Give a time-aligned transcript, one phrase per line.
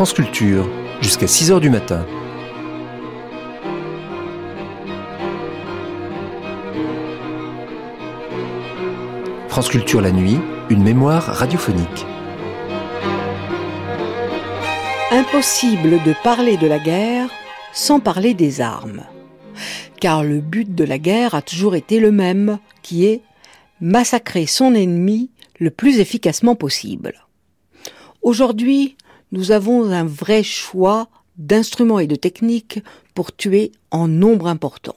[0.00, 0.66] France Culture,
[1.02, 2.06] jusqu'à 6h du matin.
[9.48, 10.38] France Culture la nuit,
[10.70, 12.06] une mémoire radiophonique.
[15.10, 17.28] Impossible de parler de la guerre
[17.74, 19.04] sans parler des armes.
[20.00, 23.20] Car le but de la guerre a toujours été le même, qui est
[23.82, 27.26] massacrer son ennemi le plus efficacement possible.
[28.22, 28.96] Aujourd'hui,
[29.32, 32.82] nous avons un vrai choix d'instruments et de techniques
[33.14, 34.96] pour tuer en nombre important.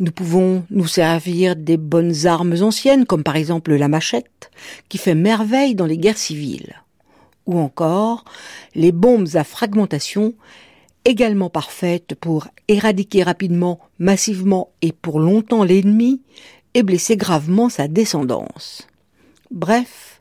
[0.00, 4.50] Nous pouvons nous servir des bonnes armes anciennes, comme par exemple la machette,
[4.88, 6.82] qui fait merveille dans les guerres civiles,
[7.46, 8.24] ou encore
[8.74, 10.34] les bombes à fragmentation,
[11.04, 16.22] également parfaites pour éradiquer rapidement, massivement et pour longtemps l'ennemi
[16.74, 18.86] et blesser gravement sa descendance.
[19.50, 20.20] Bref,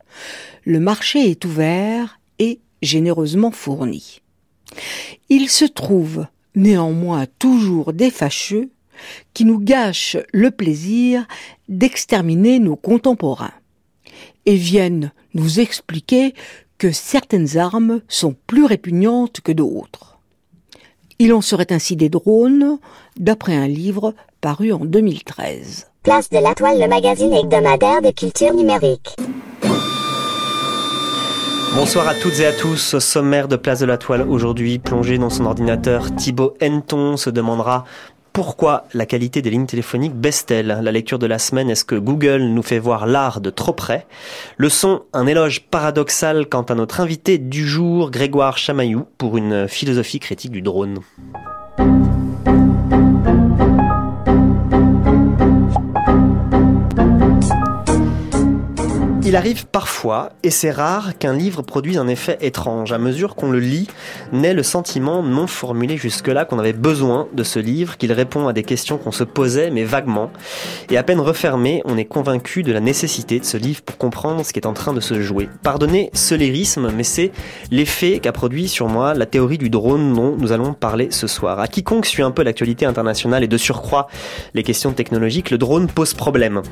[0.65, 4.21] le marché est ouvert et généreusement fourni.
[5.29, 8.69] Il se trouve néanmoins toujours des fâcheux
[9.33, 11.25] qui nous gâchent le plaisir
[11.69, 13.53] d'exterminer nos contemporains
[14.45, 16.33] et viennent nous expliquer
[16.77, 20.19] que certaines armes sont plus répugnantes que d'autres.
[21.19, 22.79] Il en serait ainsi des drones,
[23.17, 25.91] d'après un livre paru en 2013.
[26.01, 29.15] Place de la Toile, le magazine hebdomadaire de culture numérique.
[31.73, 32.95] Bonsoir à toutes et à tous.
[32.95, 37.29] Au sommaire de Place de la Toile aujourd'hui, plongé dans son ordinateur, Thibaut Henton se
[37.29, 37.85] demandera
[38.33, 42.43] pourquoi la qualité des lignes téléphoniques baisse-t-elle La lecture de la semaine, est-ce que Google
[42.43, 44.05] nous fait voir l'art de trop près?
[44.57, 49.67] Le son, un éloge paradoxal quant à notre invité du jour, Grégoire Chamaillou, pour une
[49.67, 50.99] philosophie critique du drone.
[59.31, 62.91] Il arrive parfois, et c'est rare, qu'un livre produise un effet étrange.
[62.91, 63.87] À mesure qu'on le lit,
[64.33, 68.51] naît le sentiment non formulé jusque-là qu'on avait besoin de ce livre, qu'il répond à
[68.51, 70.31] des questions qu'on se posait, mais vaguement.
[70.89, 74.45] Et à peine refermé, on est convaincu de la nécessité de ce livre pour comprendre
[74.45, 75.47] ce qui est en train de se jouer.
[75.63, 77.31] Pardonnez ce lyrisme, mais c'est
[77.71, 81.61] l'effet qu'a produit sur moi la théorie du drone dont nous allons parler ce soir.
[81.61, 84.07] À quiconque suit un peu l'actualité internationale et de surcroît
[84.53, 86.63] les questions technologiques, le drone pose problème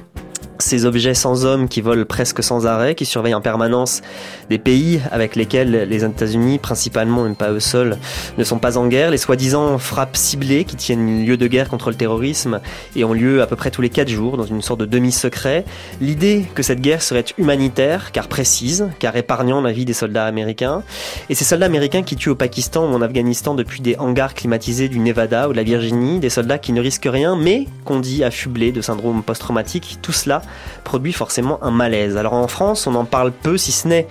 [0.59, 4.01] ces objets sans hommes qui volent presque sans arrêt, qui surveillent en permanence
[4.49, 7.97] des pays avec lesquels les États-Unis, principalement, même pas eux seuls,
[8.37, 11.89] ne sont pas en guerre, les soi-disant frappes ciblées qui tiennent lieu de guerre contre
[11.89, 12.59] le terrorisme
[12.95, 15.63] et ont lieu à peu près tous les quatre jours dans une sorte de demi-secret,
[16.01, 20.83] l'idée que cette guerre serait humanitaire, car précise, car épargnant la vie des soldats américains,
[21.29, 24.89] et ces soldats américains qui tuent au Pakistan ou en Afghanistan depuis des hangars climatisés
[24.89, 28.25] du Nevada ou de la Virginie, des soldats qui ne risquent rien, mais qu'on dit
[28.25, 30.41] affublés de syndrome post-traumatique, tout cela
[30.83, 32.17] produit forcément un malaise.
[32.17, 34.07] Alors en France, on en parle peu, si ce n'est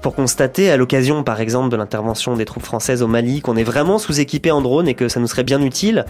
[0.00, 3.64] pour constater, à l'occasion par exemple de l'intervention des troupes françaises au Mali, qu'on est
[3.64, 6.04] vraiment sous-équipé en drone et que ça nous serait bien utile,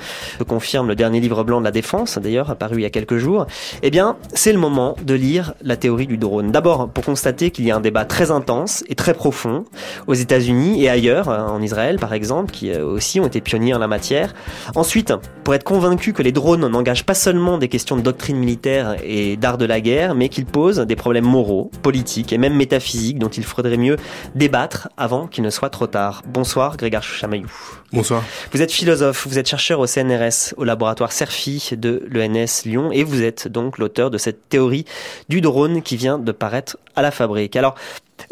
[0.48, 3.46] confirme le dernier livre blanc de la défense, d'ailleurs, apparu il y a quelques jours,
[3.82, 6.52] eh bien, c'est le moment de lire la théorie du drone.
[6.52, 9.64] D'abord, pour constater qu'il y a un débat très intense et très profond
[10.06, 13.78] aux États-Unis et ailleurs, en Israël par exemple, qui euh, aussi ont été pionniers en
[13.78, 14.34] la matière.
[14.74, 15.12] Ensuite,
[15.44, 19.36] pour être convaincu que les drones n'engagent pas seulement des questions de doctrine militaire et
[19.36, 23.28] d'art de la guerre, mais qu'ils posent des problèmes moraux, politiques et même métaphysiques dont
[23.28, 23.96] il faudrait mieux
[24.34, 26.22] débattre avant qu'il ne soit trop tard.
[26.26, 27.50] Bonsoir Grégoire Chamaillou.
[27.92, 28.22] Bonsoir.
[28.52, 33.04] Vous êtes philosophe, vous êtes chercheur au CNRS, au laboratoire CERFI de l'ENS Lyon, et
[33.04, 34.84] vous êtes donc l'auteur de cette théorie
[35.28, 37.56] du drone qui vient de paraître à la fabrique.
[37.56, 37.74] Alors,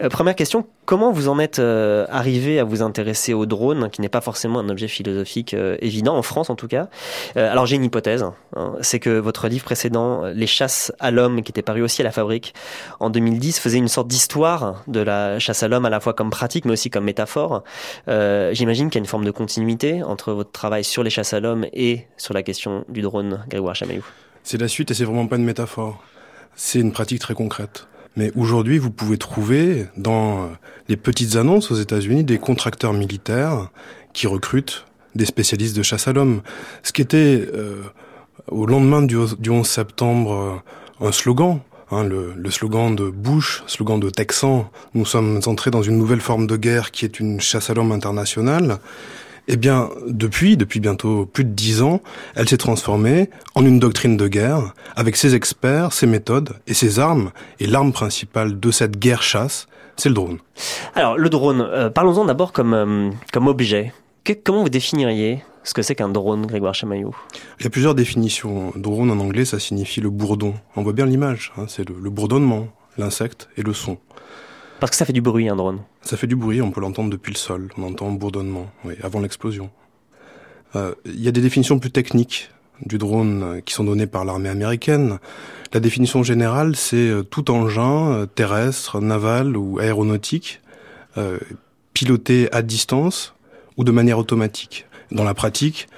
[0.01, 4.01] euh, première question, comment vous en êtes euh, arrivé à vous intéresser au drone, qui
[4.01, 6.89] n'est pas forcément un objet philosophique euh, évident, en France en tout cas?
[7.37, 8.25] Alors j'ai une hypothèse,
[8.57, 12.05] hein, c'est que votre livre précédent, Les chasses à l'homme, qui était paru aussi à
[12.05, 12.55] la fabrique
[12.99, 16.31] en 2010, faisait une sorte d'histoire de la chasse à l'homme à la fois comme
[16.31, 17.63] pratique mais aussi comme métaphore.
[18.07, 21.41] J'imagine qu'il y a une forme de continuité entre votre travail sur les chasses à
[21.41, 24.05] l'homme et sur la question du drone, Grégoire Chamaillou.
[24.43, 26.03] C'est la suite et c'est vraiment pas une métaphore.
[26.57, 27.87] C'est une pratique très concrète.
[28.17, 30.51] Mais aujourd'hui, vous pouvez trouver dans
[30.89, 33.71] les petites annonces aux États-Unis des contracteurs militaires
[34.13, 34.85] qui recrutent
[35.15, 36.43] des spécialistes de chasse à l'homme.
[36.83, 37.83] Ce qui était euh,
[38.49, 40.63] au lendemain du, 11 septembre
[41.01, 41.61] euh, un slogan,
[41.91, 44.71] hein, le, le, slogan de Bush, slogan de Texan.
[44.95, 47.93] Nous sommes entrés dans une nouvelle forme de guerre qui est une chasse à l'homme
[47.93, 48.79] internationale.
[49.53, 52.01] Eh bien, depuis, depuis bientôt plus de dix ans,
[52.37, 57.01] elle s'est transformée en une doctrine de guerre, avec ses experts, ses méthodes et ses
[57.01, 57.33] armes.
[57.59, 59.67] Et l'arme principale de cette guerre-chasse,
[59.97, 60.39] c'est le drone.
[60.95, 63.93] Alors, le drone, euh, parlons-en d'abord comme, euh, comme objet.
[64.45, 67.13] comment vous définiriez ce que c'est qu'un drone, Grégoire Chamaillot
[67.59, 68.73] Il y a plusieurs définitions.
[68.77, 70.55] Drone en anglais, ça signifie le bourdon.
[70.77, 72.69] On voit bien l'image, hein, c'est le bourdonnement,
[72.99, 73.99] l'insecte et le son.
[74.81, 75.81] Parce que ça fait du bruit un drone.
[76.01, 78.95] Ça fait du bruit, on peut l'entendre depuis le sol, on entend un bourdonnement, oui,
[79.03, 79.71] avant l'explosion.
[80.75, 82.51] Euh, il y a des définitions plus techniques
[82.87, 85.19] du drone euh, qui sont données par l'armée américaine.
[85.75, 90.61] La définition générale, c'est euh, tout engin terrestre, naval ou aéronautique
[91.93, 93.35] piloté à distance
[93.77, 94.87] ou de manière automatique.
[95.11, 95.89] Dans la pratique,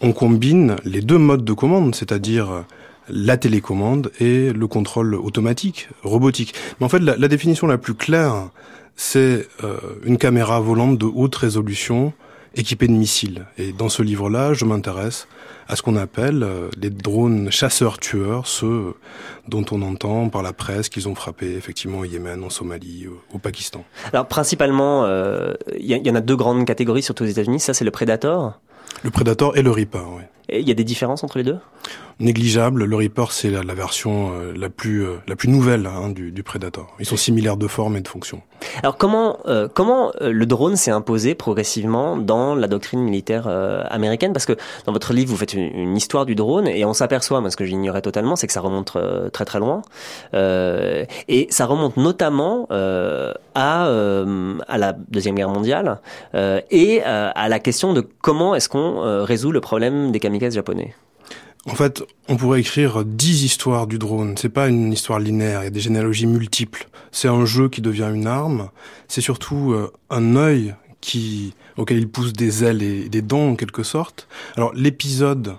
[0.00, 2.64] on combine les deux modes de commande, c'est-à-dire
[3.08, 6.54] la télécommande et le contrôle automatique, robotique.
[6.78, 8.50] Mais en fait, la, définition la plus claire,
[8.96, 12.12] c'est euh, une caméra volante de haute résolution
[12.54, 13.46] équipée de missiles.
[13.56, 15.26] Et dans ce livre-là, je m'intéresse
[15.68, 18.94] à ce qu'on appelle euh, les drones chasseurs-tueurs, ceux
[19.48, 23.38] dont on entend par la presse qu'ils ont frappé effectivement au Yémen, en Somalie, au,
[23.38, 23.84] Pakistan.
[24.12, 27.60] Alors principalement, il euh, y, y, en a deux grandes catégories, surtout aux États-Unis.
[27.60, 28.60] Ça, c'est le Predator.
[29.02, 30.22] Le Predator et le Reaper, oui.
[30.48, 31.58] Il y a des différences entre les deux?
[32.20, 32.84] Négligeable.
[32.84, 36.42] Le Reaper, c'est la, version euh, la plus euh, la plus nouvelle hein, du, du,
[36.42, 36.94] Predator.
[37.00, 38.42] Ils sont similaires de forme et de fonction.
[38.82, 43.48] Alors comment euh, comment le drone s'est imposé progressivement dans la doctrine militaire
[43.90, 44.32] américaine?
[44.32, 44.56] Parce que
[44.86, 47.64] dans votre livre, vous faites une, histoire du drone et on s'aperçoit, moi ce que
[47.64, 48.96] j'ignorais totalement, c'est que ça remonte
[49.32, 49.82] très très loin.
[50.32, 53.88] et ça remonte notamment à
[54.68, 56.00] à la deuxième guerre mondiale
[56.34, 60.94] et à la question de comment est-ce qu'on résout le problème des japonais.
[61.64, 64.36] En fait, on pourrait écrire dix histoires du drone.
[64.36, 65.60] C'est pas une histoire linéaire.
[65.60, 66.88] Il y a des généalogies multiples.
[67.12, 68.70] C'est un jeu qui devient une arme.
[69.06, 73.54] C'est surtout euh, un œil qui, auquel il pousse des ailes et des dents en
[73.54, 74.26] quelque sorte.
[74.56, 75.56] Alors l'épisode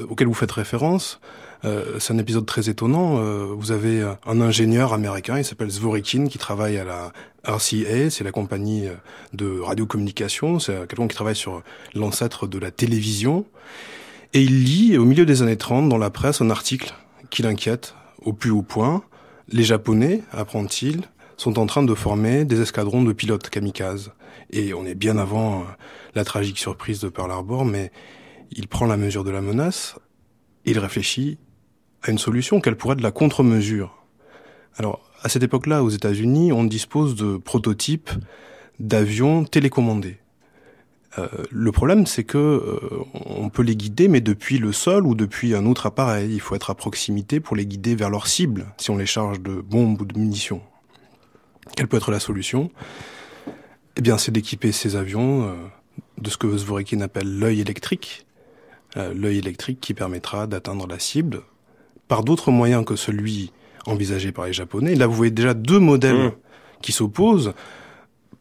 [0.00, 1.20] euh, auquel vous faites référence,
[1.64, 3.16] euh, c'est un épisode très étonnant.
[3.54, 7.12] vous avez un ingénieur américain, il s'appelle Zvorikin, qui travaille à la
[7.44, 8.84] RCA, c'est la compagnie
[9.34, 11.62] de radiocommunication, c'est quelqu'un qui travaille sur
[11.94, 13.44] l'ancêtre de la télévision.
[14.32, 16.94] Et il lit, au milieu des années 30, dans la presse, un article
[17.30, 19.02] qui l'inquiète au plus haut point.
[19.48, 21.02] Les Japonais, apprend-il,
[21.36, 24.12] sont en train de former des escadrons de pilotes kamikazes.
[24.50, 25.64] Et on est bien avant euh,
[26.14, 27.90] la tragique surprise de Pearl Harbor, mais
[28.52, 29.96] il prend la mesure de la menace,
[30.64, 31.38] il réfléchit
[32.02, 34.04] à une solution, quelle pourrait être la contre-mesure.
[34.76, 38.10] Alors, à cette époque-là, aux États-Unis, on dispose de prototypes
[38.78, 40.19] d'avions télécommandés.
[41.18, 42.78] Euh, le problème, c'est que euh,
[43.14, 46.32] on peut les guider, mais depuis le sol ou depuis un autre appareil.
[46.32, 49.40] Il faut être à proximité pour les guider vers leur cible, si on les charge
[49.40, 50.62] de bombes ou de munitions.
[51.76, 52.70] Quelle peut être la solution?
[53.96, 55.54] Eh bien, c'est d'équiper ces avions euh,
[56.18, 58.26] de ce que Zvorekin appelle l'œil électrique,
[58.96, 61.42] l'œil électrique qui permettra d'atteindre la cible
[62.08, 63.52] par d'autres moyens que celui
[63.86, 64.96] envisagé par les Japonais.
[64.96, 66.32] Là, vous voyez déjà deux modèles mmh.
[66.82, 67.54] qui s'opposent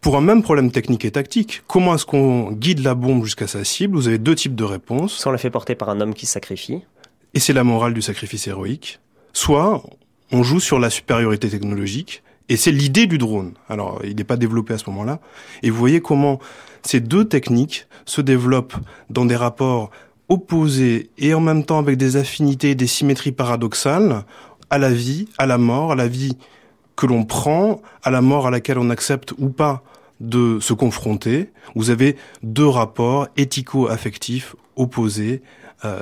[0.02, 1.62] pour un même problème technique et tactique.
[1.68, 3.96] Comment est-ce qu'on guide la bombe jusqu'à sa cible?
[3.96, 5.14] Vous avez deux types de réponses.
[5.14, 6.82] Soit on la fait porter par un homme qui se sacrifie.
[7.34, 9.00] Et c'est la morale du sacrifice héroïque.
[9.34, 9.84] Soit
[10.32, 12.24] on joue sur la supériorité technologique.
[12.48, 13.54] Et c'est l'idée du drone.
[13.68, 15.20] Alors, il n'est pas développé à ce moment-là.
[15.62, 16.40] Et vous voyez comment
[16.82, 18.76] ces deux techniques se développent
[19.10, 19.92] dans des rapports
[20.30, 24.24] opposés et en même temps avec des affinités, des symétries paradoxales
[24.70, 26.38] à la vie, à la mort, à la vie
[27.00, 29.84] que l'on prend, à la mort à laquelle on accepte ou pas
[30.20, 31.50] de se confronter.
[31.74, 35.42] Vous avez deux rapports éthico-affectifs opposés
[35.86, 36.02] euh,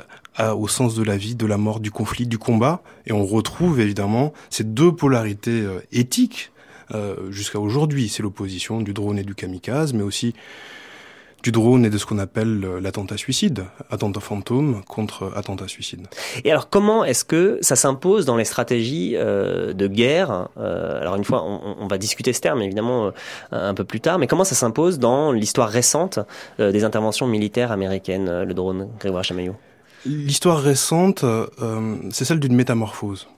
[0.54, 2.82] au sens de la vie, de la mort, du conflit, du combat.
[3.06, 6.50] Et on retrouve évidemment ces deux polarités euh, éthiques
[6.92, 8.08] euh, jusqu'à aujourd'hui.
[8.08, 10.34] C'est l'opposition du drone et du kamikaze, mais aussi
[11.42, 16.06] du drone et de ce qu'on appelle l'attentat suicide, attentat fantôme contre attentat suicide.
[16.44, 21.14] Et alors comment est-ce que ça s'impose dans les stratégies euh, de guerre euh, Alors
[21.14, 23.10] une fois, on, on, va discuter ce terme évidemment euh,
[23.52, 26.18] un peu plus tard, mais comment ça s'impose dans l'histoire récente
[26.58, 29.56] des interventions militaires américaines, le drone, Grégoire Chamaillot
[30.06, 31.24] L'histoire récente,
[32.10, 33.28] c'est celle d'une métamorphose.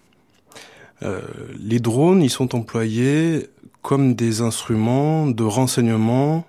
[1.03, 3.49] les drones, ils sont employés
[3.83, 6.45] comme des instruments de renseignement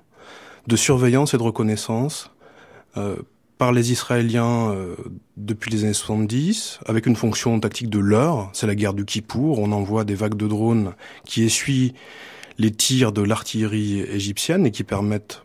[0.67, 2.31] de surveillance et de reconnaissance
[2.97, 3.15] euh,
[3.57, 4.95] par les Israéliens euh,
[5.37, 9.59] depuis les années 70, avec une fonction tactique de l'heure, c'est la guerre du Kippour,
[9.59, 10.93] on envoie des vagues de drones
[11.25, 11.93] qui essuient
[12.57, 15.43] les tirs de l'artillerie égyptienne et qui permettent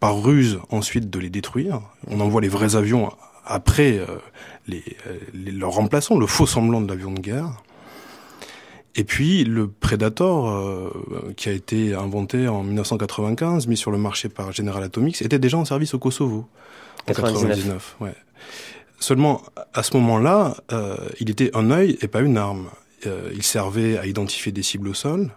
[0.00, 1.80] par ruse ensuite de les détruire.
[2.08, 3.10] On envoie les vrais avions
[3.44, 4.18] après euh,
[4.66, 4.82] les,
[5.52, 7.62] leurs remplaçants, le faux semblant de l'avion de guerre.
[8.96, 10.90] Et puis le Predator, euh,
[11.36, 15.58] qui a été inventé en 1995, mis sur le marché par General Atomics, était déjà
[15.58, 16.46] en service au Kosovo.
[17.06, 17.96] 99.
[18.00, 18.14] ouais.
[19.00, 19.42] Seulement,
[19.74, 22.68] à ce moment-là, euh, il était un œil et pas une arme.
[23.06, 25.30] Euh, il servait à identifier des cibles au sol.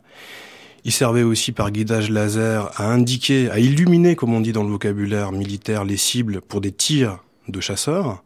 [0.85, 4.69] Il servait aussi par guidage laser à indiquer, à illuminer, comme on dit dans le
[4.69, 8.23] vocabulaire militaire, les cibles pour des tirs de chasseurs.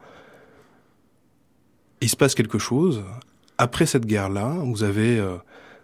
[2.01, 3.03] Il se passe quelque chose
[3.61, 5.37] après cette guerre-là, vous avez euh,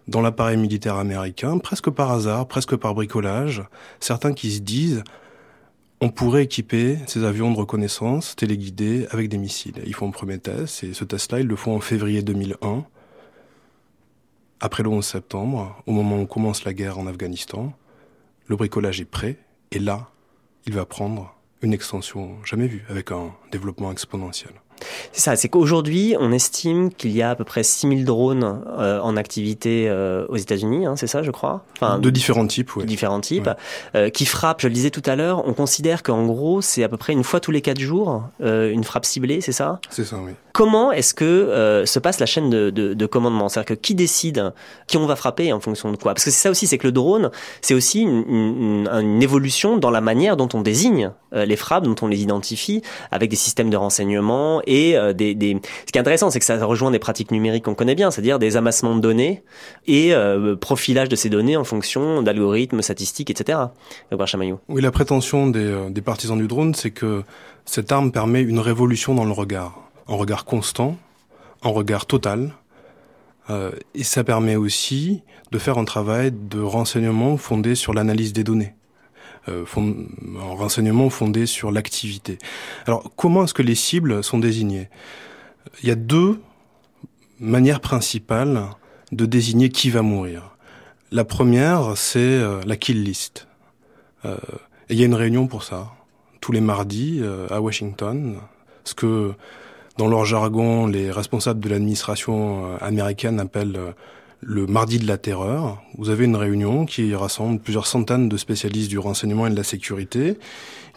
[0.08, 3.62] dans l'appareil militaire américain, presque par hasard, presque par bricolage,
[4.00, 5.04] certains qui se disent
[6.00, 9.80] on pourrait équiper ces avions de reconnaissance téléguidés avec des missiles.
[9.86, 12.84] Ils font un premier test, et ce test-là, ils le font en février 2001,
[14.58, 17.72] après le 11 septembre, au moment où commence la guerre en Afghanistan.
[18.48, 19.38] Le bricolage est prêt,
[19.70, 20.08] et là,
[20.66, 21.32] il va prendre
[21.62, 24.52] une extension jamais vue, avec un développement exponentiel.
[25.12, 29.00] C'est ça, c'est qu'aujourd'hui, on estime qu'il y a à peu près 6000 drones euh,
[29.00, 31.64] en activité euh, aux États-Unis, hein, c'est ça, je crois?
[31.76, 32.82] Enfin, De différents types, oui.
[32.82, 33.50] De différents types,
[33.94, 36.88] euh, qui frappent, je le disais tout à l'heure, on considère qu'en gros, c'est à
[36.88, 39.80] peu près une fois tous les 4 jours, une frappe ciblée, c'est ça?
[39.90, 40.32] C'est ça, oui.
[40.58, 43.48] Comment est-ce que euh, se passe la chaîne de, de, de commandement?
[43.48, 44.52] C'est-à-dire que qui décide
[44.88, 46.14] qui on va frapper en fonction de quoi?
[46.14, 49.76] Parce que c'est ça aussi, c'est que le drone, c'est aussi une, une, une, évolution
[49.76, 53.70] dans la manière dont on désigne les frappes, dont on les identifie, avec des systèmes
[53.70, 56.98] de renseignement et euh, des, des, Ce qui est intéressant, c'est que ça rejoint des
[56.98, 59.44] pratiques numériques qu'on connaît bien, c'est-à-dire des amassements de données
[59.86, 63.58] et euh, profilage de ces données en fonction d'algorithmes, statistiques, etc.
[64.68, 67.22] Oui, la prétention des, euh, des partisans du drone, c'est que
[67.64, 70.96] cette arme permet une révolution dans le regard, un regard constant,
[71.62, 72.54] un regard total,
[73.50, 75.22] euh, et ça permet aussi
[75.52, 78.74] de faire un travail de renseignement fondé sur l'analyse des données.
[79.48, 79.64] Euh,
[80.40, 82.38] en renseignement fondé sur l'activité.
[82.86, 84.88] Alors, comment est-ce que les cibles sont désignées?
[85.82, 86.40] Il y a deux
[87.38, 88.64] manières principales
[89.12, 90.56] de désigner qui va mourir.
[91.12, 93.48] La première, c'est euh, la kill list.
[94.24, 94.36] Euh,
[94.88, 95.92] et il y a une réunion pour ça,
[96.40, 98.38] tous les mardis à Washington,
[98.84, 99.34] ce que
[99.98, 103.94] dans leur jargon, les responsables de l'administration américaine appellent
[104.40, 105.82] le mardi de la terreur.
[105.96, 109.64] Vous avez une réunion qui rassemble plusieurs centaines de spécialistes du renseignement et de la
[109.64, 110.38] sécurité,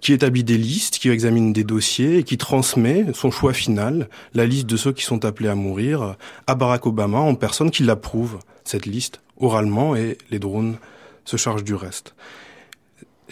[0.02, 4.46] qui établit des listes, qui examine des dossiers et qui transmet son choix final, la
[4.46, 6.16] liste de ceux qui sont appelés à mourir,
[6.46, 10.78] à Barack Obama en personne qui l'approuve, cette liste, oralement, et les drones
[11.26, 12.14] se chargent du reste.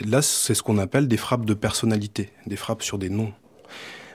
[0.04, 3.34] Là, c'est ce qu'on appelle des frappes de personnalité, des frappes sur des noms.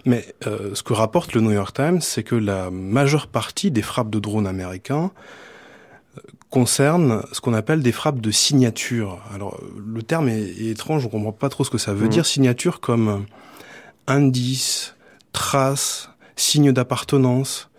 [0.04, 3.82] Mais euh, ce que rapporte le New York Times, c'est que la majeure partie des
[3.82, 5.10] frappes de drones américains
[6.50, 9.20] concerne ce qu'on appelle des frappes de signature.
[9.34, 12.10] Alors le terme est, étrange, on comprend pas trop ce que ça veut mmh.
[12.10, 12.26] dire.
[12.26, 13.26] Signature comme
[14.06, 14.94] indice,
[15.32, 17.70] trace, signe d'appartenance.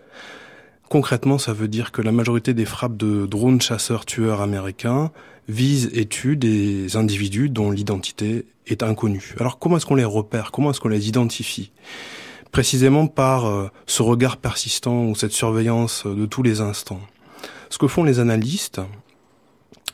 [0.88, 5.10] Concrètement, ça veut dire que la majorité des frappes de drones chasseurs-tueurs américains
[5.48, 9.34] visent et tuent des individus dont l'identité est inconnue.
[9.38, 10.50] Alors comment est-ce qu'on les repère?
[10.50, 11.70] Comment est-ce qu'on les identifie?
[12.52, 17.00] Précisément par euh, ce regard persistant ou cette surveillance de tous les instants.
[17.70, 18.80] Ce que font les analystes,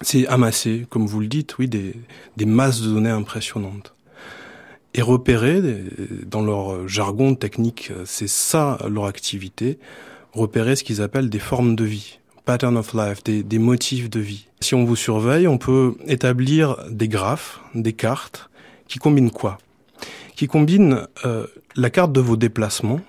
[0.01, 1.95] c'est amasser, comme vous le dites, oui, des,
[2.37, 3.95] des masses de données impressionnantes.
[4.95, 5.63] Et repérer,
[6.27, 9.79] dans leur jargon technique, c'est ça leur activité,
[10.33, 14.21] repérer ce qu'ils appellent des formes de vie, pattern of life, des, des motifs de
[14.21, 14.47] vie.
[14.61, 18.51] Si on vous surveille, on peut établir des graphes, des cartes,
[18.89, 19.59] qui combinent quoi?
[20.37, 21.47] Qui combinent euh,
[21.77, 23.01] la carte de vos déplacements,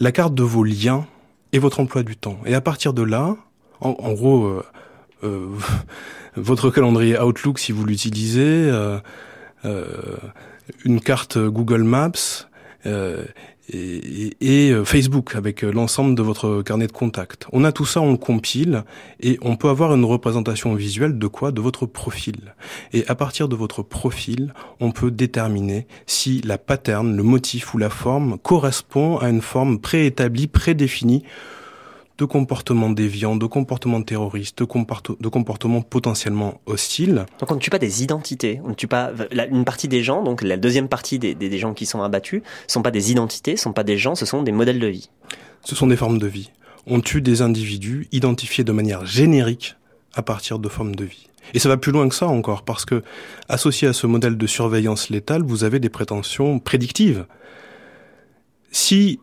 [0.00, 1.06] la carte de vos liens
[1.52, 2.38] et votre emploi du temps.
[2.46, 3.36] Et à partir de là,
[3.80, 4.64] en, en gros, euh,
[5.24, 5.48] euh,
[6.36, 8.98] votre calendrier Outlook, si vous l'utilisez, euh,
[9.64, 10.16] euh
[10.84, 12.46] une carte Google Maps
[13.74, 14.00] euh,
[14.40, 17.46] et, et, Facebook avec l'ensemble de votre carnet de contacts.
[17.52, 18.84] On a tout ça, on le compile
[19.20, 21.52] et on peut avoir une représentation visuelle de quoi?
[21.52, 22.54] De votre profil.
[22.92, 27.78] Et à partir de votre profil, on peut déterminer si la pattern, le motif ou
[27.78, 31.24] la forme correspond à une forme préétablie, prédéfinie
[32.18, 37.26] de comportements déviants, de comportements terroristes, de, de comportements potentiellement hostiles.
[37.38, 39.12] Donc on ne tue pas des identités, on ne tue pas
[39.50, 42.82] une partie des gens, donc la deuxième partie des, des, gens qui sont abattus, sont
[42.82, 45.10] pas des identités, sont pas des gens, ce sont des modèles de vie.
[45.64, 46.50] Ce sont des formes de vie.
[46.86, 49.76] On tue des individus identifiés de manière générique
[50.14, 51.28] à partir de formes de vie.
[51.54, 53.02] Et ça va plus loin que ça encore, parce que,
[53.48, 57.26] associé à ce modèle de surveillance létale, vous avez des prétentions prédictives.
[58.70, 59.20] Si,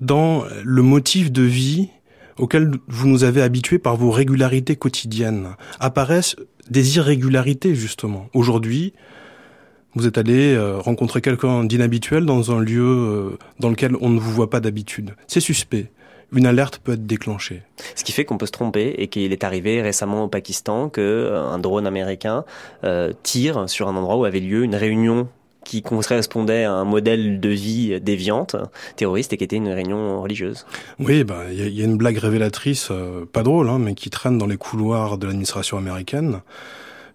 [0.00, 1.90] dans le motif de vie,
[2.38, 5.48] auxquels vous nous avez habitués par vos régularités quotidiennes,
[5.80, 6.36] apparaissent
[6.70, 8.28] des irrégularités justement.
[8.34, 8.92] Aujourd'hui,
[9.94, 14.20] vous êtes allé euh, rencontrer quelqu'un d'inhabituel dans un lieu euh, dans lequel on ne
[14.20, 15.14] vous voit pas d'habitude.
[15.26, 15.90] C'est suspect.
[16.30, 17.62] Une alerte peut être déclenchée.
[17.94, 21.00] Ce qui fait qu'on peut se tromper et qu'il est arrivé récemment au Pakistan que
[21.00, 22.44] euh, un drone américain
[23.22, 25.28] tire sur un endroit où avait lieu une réunion
[25.68, 28.56] qui correspondait à un modèle de vie déviante,
[28.96, 30.64] terroriste, et qui était une réunion religieuse.
[30.98, 34.38] Oui, bah il y, a une blague révélatrice, euh, pas drôle, hein, mais qui traîne
[34.38, 36.40] dans les couloirs de l'administration américaine.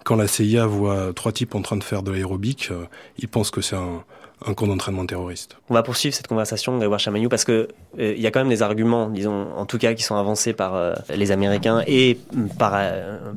[0.03, 2.86] Quand la CIA voit trois types en train de faire de l'aérobic, euh,
[3.17, 4.03] ils pensent que c'est un,
[4.45, 5.57] un camp d'entraînement terroriste.
[5.69, 8.62] On va poursuivre cette conversation, Grégoire Chamaillou, parce que il y a quand même des
[8.62, 12.17] arguments, disons, en tout cas, qui sont avancés par les Américains et
[12.57, 12.79] par,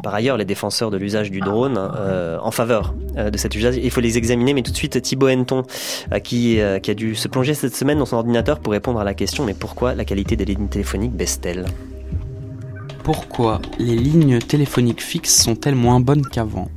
[0.03, 3.77] par ailleurs les défenseurs de l'usage du drone en faveur de cet usage.
[3.77, 5.63] Il faut les examiner, mais tout de suite, Thibaut Henton,
[6.25, 9.15] qui, qui a dû se plonger cette semaine dans son ordinateur pour répondre à la
[9.15, 11.67] question, mais pourquoi la qualité des lignes téléphoniques baisse-t-elle?
[13.05, 16.69] Pourquoi les lignes téléphoniques fixes sont-elles moins bonnes qu'avant?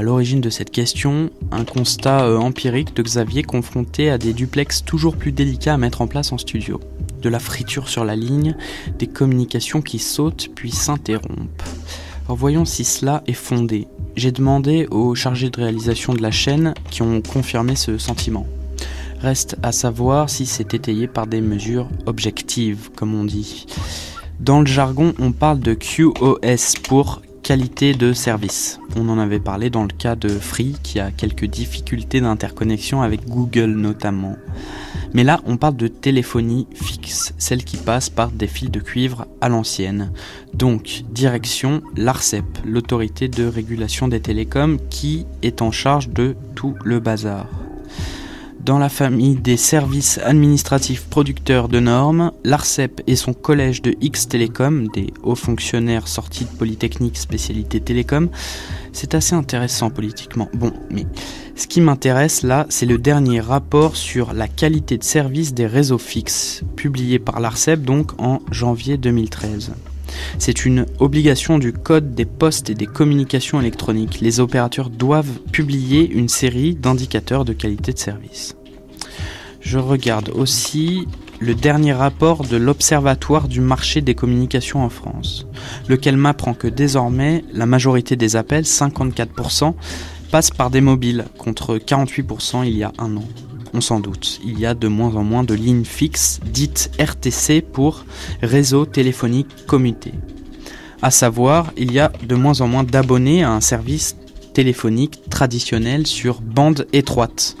[0.00, 4.82] À l'origine de cette question, un constat euh, empirique de Xavier confronté à des duplex
[4.82, 6.80] toujours plus délicats à mettre en place en studio.
[7.20, 8.56] De la friture sur la ligne,
[8.98, 11.62] des communications qui sautent puis s'interrompent.
[12.28, 13.88] voyons si cela est fondé.
[14.16, 18.46] J'ai demandé aux chargés de réalisation de la chaîne qui ont confirmé ce sentiment.
[19.20, 23.66] Reste à savoir si c'est étayé par des mesures objectives, comme on dit.
[24.40, 28.78] Dans le jargon, on parle de QoS pour qualité de service.
[28.94, 33.26] On en avait parlé dans le cas de Free qui a quelques difficultés d'interconnexion avec
[33.26, 34.36] Google notamment.
[35.14, 39.26] Mais là, on parle de téléphonie fixe, celle qui passe par des fils de cuivre
[39.40, 40.12] à l'ancienne.
[40.54, 47.00] Donc, direction l'ARCEP, l'autorité de régulation des télécoms, qui est en charge de tout le
[47.00, 47.48] bazar.
[48.70, 54.28] Dans la famille des services administratifs producteurs de normes, l'ARCEP et son collège de X
[54.28, 58.28] Télécom, des hauts fonctionnaires sortis de Polytechnique spécialité télécom,
[58.92, 60.48] c'est assez intéressant politiquement.
[60.54, 61.04] Bon, mais
[61.56, 65.98] ce qui m'intéresse là, c'est le dernier rapport sur la qualité de service des réseaux
[65.98, 69.72] fixes, publié par l'ARCEP donc en janvier 2013.
[70.38, 74.20] C'est une obligation du Code des postes et des communications électroniques.
[74.20, 78.54] Les opérateurs doivent publier une série d'indicateurs de qualité de service.
[79.60, 81.06] Je regarde aussi
[81.38, 85.46] le dernier rapport de l'Observatoire du marché des communications en France,
[85.88, 89.74] lequel m'apprend que désormais la majorité des appels, 54%,
[90.30, 93.24] passent par des mobiles, contre 48% il y a un an.
[93.72, 97.62] On s'en doute, il y a de moins en moins de lignes fixes, dites RTC
[97.62, 98.04] pour
[98.42, 100.12] réseau téléphonique commuté.
[101.02, 104.16] À savoir, il y a de moins en moins d'abonnés à un service
[104.52, 107.56] téléphonique traditionnel sur bande étroite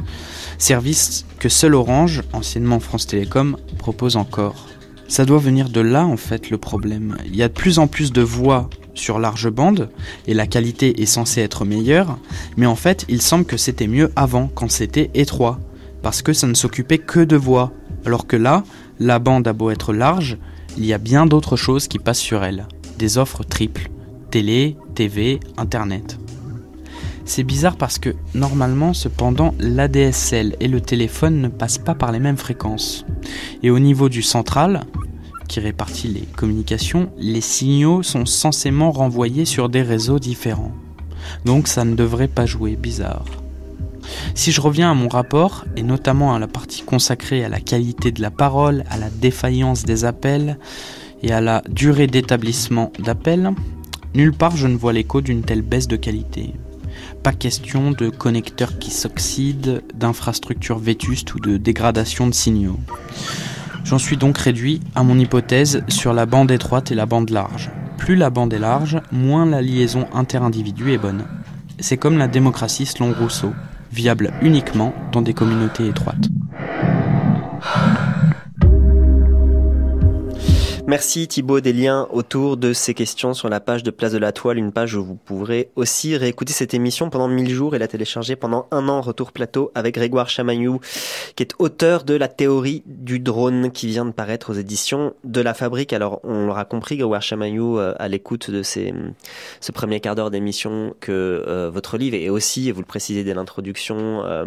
[0.62, 4.66] service que seul Orange, anciennement France Télécom, propose encore.
[5.08, 7.16] Ça doit venir de là en fait le problème.
[7.26, 9.90] Il y a de plus en plus de voix sur large bande
[10.26, 12.18] et la qualité est censée être meilleure,
[12.56, 15.58] mais en fait il semble que c'était mieux avant quand c'était étroit,
[16.02, 17.72] parce que ça ne s'occupait que de voix,
[18.04, 18.62] alors que là,
[18.98, 20.38] la bande a beau être large,
[20.76, 22.66] il y a bien d'autres choses qui passent sur elle,
[22.98, 23.90] des offres triples,
[24.30, 26.18] télé, TV, internet.
[27.30, 32.18] C'est bizarre parce que normalement, cependant, l'ADSL et le téléphone ne passent pas par les
[32.18, 33.06] mêmes fréquences.
[33.62, 34.82] Et au niveau du central,
[35.46, 40.72] qui répartit les communications, les signaux sont censément renvoyés sur des réseaux différents.
[41.44, 43.26] Donc ça ne devrait pas jouer bizarre.
[44.34, 48.10] Si je reviens à mon rapport, et notamment à la partie consacrée à la qualité
[48.10, 50.58] de la parole, à la défaillance des appels
[51.22, 53.52] et à la durée d'établissement d'appels,
[54.16, 56.54] nulle part je ne vois l'écho d'une telle baisse de qualité.
[57.22, 62.80] Pas question de connecteurs qui s'oxydent, d'infrastructures vétustes ou de dégradation de signaux.
[63.84, 67.70] J'en suis donc réduit à mon hypothèse sur la bande étroite et la bande large.
[67.98, 71.24] Plus la bande est large, moins la liaison interindividu est bonne.
[71.78, 73.52] C'est comme la démocratie selon Rousseau,
[73.92, 76.28] viable uniquement dans des communautés étroites.
[80.90, 84.32] Merci Thibaut des liens autour de ces questions sur la page de Place de la
[84.32, 87.86] Toile, une page où vous pourrez aussi réécouter cette émission pendant 1000 jours et la
[87.86, 90.80] télécharger pendant un an retour plateau avec Grégoire Chamaillou
[91.36, 95.40] qui est auteur de la théorie du drone qui vient de paraître aux éditions de
[95.40, 95.92] la Fabrique.
[95.92, 98.92] Alors on l'aura compris Grégoire Chamaillou euh, à l'écoute de ces,
[99.60, 101.12] ce premier quart d'heure d'émission que
[101.46, 104.44] euh, votre livre est aussi, et vous le précisez dès l'introduction, euh,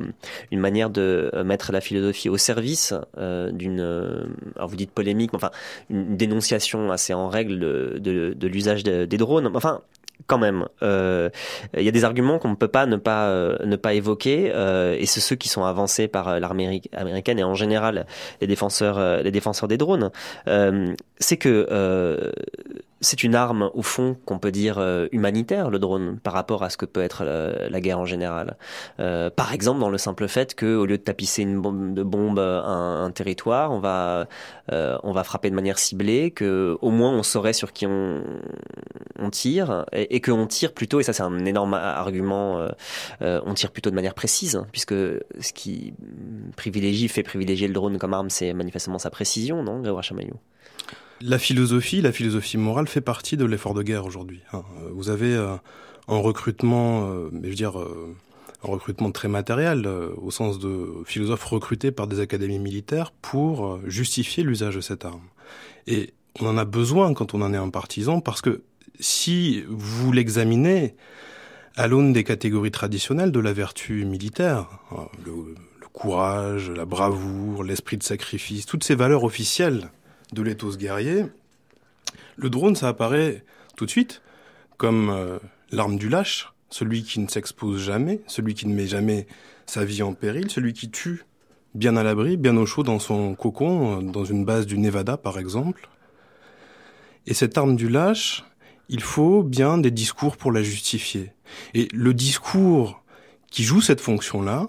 [0.51, 3.79] une manière de mettre la philosophie au service d'une,
[4.57, 5.51] alors vous dites polémique, mais enfin
[5.89, 6.32] une dénonciation
[6.91, 9.51] assez en règle de, l'usage des drones.
[9.53, 9.81] Enfin,
[10.27, 11.29] quand même, euh,
[11.77, 14.51] il y a des arguments qu'on ne peut pas ne pas euh, ne pas évoquer,
[14.53, 18.05] euh, et c'est ceux qui sont avancés par l'armée américaine et en général
[18.39, 20.11] les défenseurs les défenseurs des drones.
[21.19, 22.31] c'est que
[23.03, 26.69] c'est une arme, au fond, qu'on peut dire euh, humanitaire, le drone, par rapport à
[26.69, 28.57] ce que peut être la, guerre en général.
[28.99, 32.39] Euh, par exemple, dans le simple fait qu'au lieu de tapisser une bombe, de bombe
[32.39, 34.27] un, territoire, on va,
[34.71, 38.23] euh, on va frapper de manière ciblée, que au moins on saurait sur qui on,
[39.31, 42.67] tire, et, et qu'on tire plutôt, et ça c'est un énorme argument,
[43.21, 45.93] on tire plutôt de manière précise, hein, puisque ce qui
[46.55, 50.39] privilégie, fait privilégier le drone comme arme, c'est manifestement sa précision, non, Grégoire Chamaillot
[51.21, 54.41] la philosophie, la philosophie morale fait partie de l'effort de guerre aujourd'hui.
[54.51, 54.63] Hein.
[54.91, 55.55] Vous avez euh,
[56.07, 58.15] un recrutement, euh, mais je veux dire, euh,
[58.63, 63.65] un recrutement très matériel, euh, au sens de philosophes recrutés par des académies militaires pour
[63.65, 65.27] euh, justifier l'usage de cette arme.
[65.87, 68.63] Et on en a besoin quand on en est un partisan, parce que
[68.99, 70.95] si vous l'examinez
[71.75, 75.55] à l'aune des catégories traditionnelles de la vertu militaire, hein, le
[75.91, 79.89] courage, la bravoure, l'esprit de sacrifice, toutes ces valeurs officielles
[80.33, 81.25] de l'éthos guerrier,
[82.35, 83.43] le drone, ça apparaît
[83.75, 84.21] tout de suite
[84.77, 85.39] comme euh,
[85.71, 89.27] l'arme du lâche, celui qui ne s'expose jamais, celui qui ne met jamais
[89.65, 91.23] sa vie en péril, celui qui tue
[91.75, 95.17] bien à l'abri, bien au chaud dans son cocon, euh, dans une base du Nevada
[95.17, 95.89] par exemple.
[97.25, 98.43] Et cette arme du lâche,
[98.89, 101.31] il faut bien des discours pour la justifier.
[101.73, 103.03] Et le discours
[103.49, 104.67] qui joue cette fonction-là,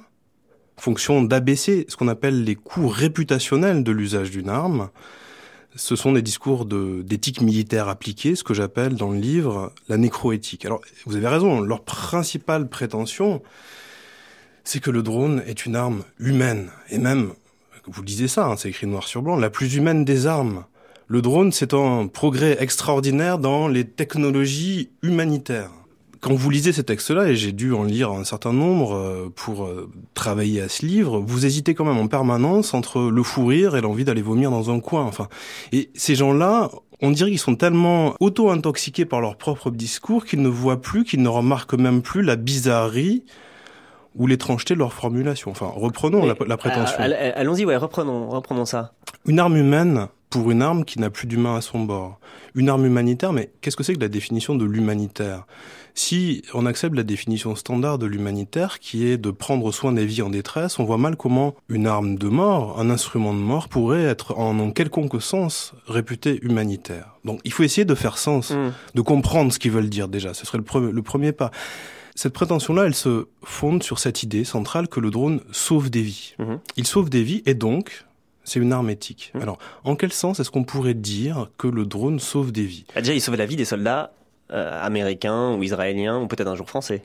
[0.77, 4.91] fonction d'abaisser ce qu'on appelle les coûts réputationnels de l'usage d'une arme,
[5.77, 10.65] ce sont des discours d'éthique militaire appliquée, ce que j'appelle dans le livre la nécroéthique.
[10.65, 13.43] Alors, vous avez raison, leur principale prétention,
[14.63, 17.33] c'est que le drone est une arme humaine, et même,
[17.87, 20.65] vous le disiez ça, hein, c'est écrit noir sur blanc, la plus humaine des armes.
[21.07, 25.71] Le drone, c'est un progrès extraordinaire dans les technologies humanitaires
[26.25, 29.67] quand vous lisez ces textes-là, et j'ai dû en lire un certain nombre euh, pour
[29.67, 33.77] euh, travailler à ce livre, vous hésitez quand même en permanence entre le fou rire
[33.77, 35.03] et l'envie d'aller vomir dans un coin.
[35.03, 35.29] Enfin,
[35.73, 36.71] et ces gens-là,
[37.03, 41.21] on dirait qu'ils sont tellement auto-intoxiqués par leur propre discours qu'ils ne voient plus, qu'ils
[41.21, 43.25] ne remarquent même plus la bizarrerie
[44.15, 45.51] ou l'étrangeté de leur formulation.
[45.51, 46.97] Enfin, reprenons la, la, prétention.
[47.01, 48.95] Allons-y, ouais, reprenons, reprenons ça.
[49.27, 52.19] Une arme humaine pour une arme qui n'a plus d'humain à son bord.
[52.55, 55.47] Une arme humanitaire, mais qu'est-ce que c'est que la définition de l'humanitaire?
[55.95, 60.23] Si on accepte la définition standard de l'humanitaire, qui est de prendre soin des vies
[60.23, 64.03] en détresse, on voit mal comment une arme de mort, un instrument de mort, pourrait
[64.03, 67.15] être en quelconque sens réputé humanitaire.
[67.25, 68.73] Donc il faut essayer de faire sens, mm.
[68.95, 70.35] de comprendre ce qu'ils veulent dire déjà.
[70.35, 71.53] Ce serait le, pre le premier pas.
[72.17, 76.35] Cette prétention-là, elle se fonde sur cette idée centrale que le drone sauve des vies.
[76.41, 76.59] Mm-hmm.
[76.77, 78.05] Il sauve des vies et donc,
[78.45, 79.33] c'est une arme éthique.
[79.35, 79.41] Mmh.
[79.41, 82.85] Alors, en quel sens est-ce qu'on pourrait dire que le drone sauve des vies?
[82.95, 84.13] Bah, Déjà, il sauve la vie des soldats
[84.53, 87.03] euh, américains ou israéliens ou peut-être un jour français.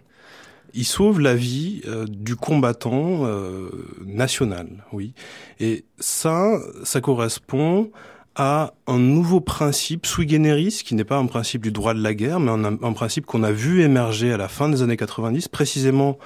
[0.73, 3.69] Il sauve la vie euh, du combattant euh,
[4.05, 5.13] national, oui.
[5.59, 7.91] Et ça, ça correspond
[8.35, 12.13] à un nouveau principe sui generis, qui n'est pas un principe du droit de la
[12.13, 16.17] guerre, mais un, principe qu'on a vu émerger à la fin des années 90, précisément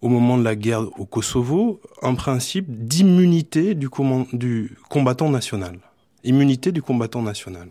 [0.00, 3.88] au moment de la guerre au Kosovo un principe d'immunité du
[4.88, 5.78] combattant national.
[6.24, 7.68] Immunité du combattant national.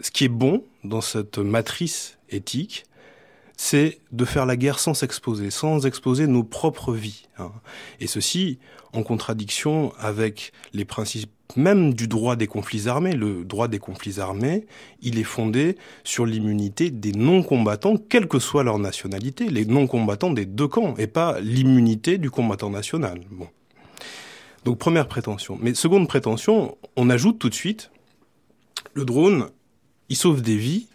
[0.00, 2.84] Ce qui est bon dans cette matrice éthique,
[3.56, 7.26] c'est de faire la guerre sans s'exposer, sans exposer nos propres vies.
[7.38, 7.52] Hein.
[8.00, 8.58] Et ceci
[8.92, 13.12] en contradiction avec les principes même du droit des conflits armés.
[13.12, 14.66] Le droit des conflits armés,
[15.00, 20.46] il est fondé sur l'immunité des non-combattants, quelle que soit leur nationalité, les non-combattants des
[20.46, 23.20] deux camps, et pas l'immunité du combattant national.
[23.30, 23.48] Bon.
[24.64, 25.58] Donc première prétention.
[25.60, 27.90] Mais seconde prétention, on ajoute tout de suite,
[28.94, 29.50] le drone,
[30.08, 30.88] il sauve des vies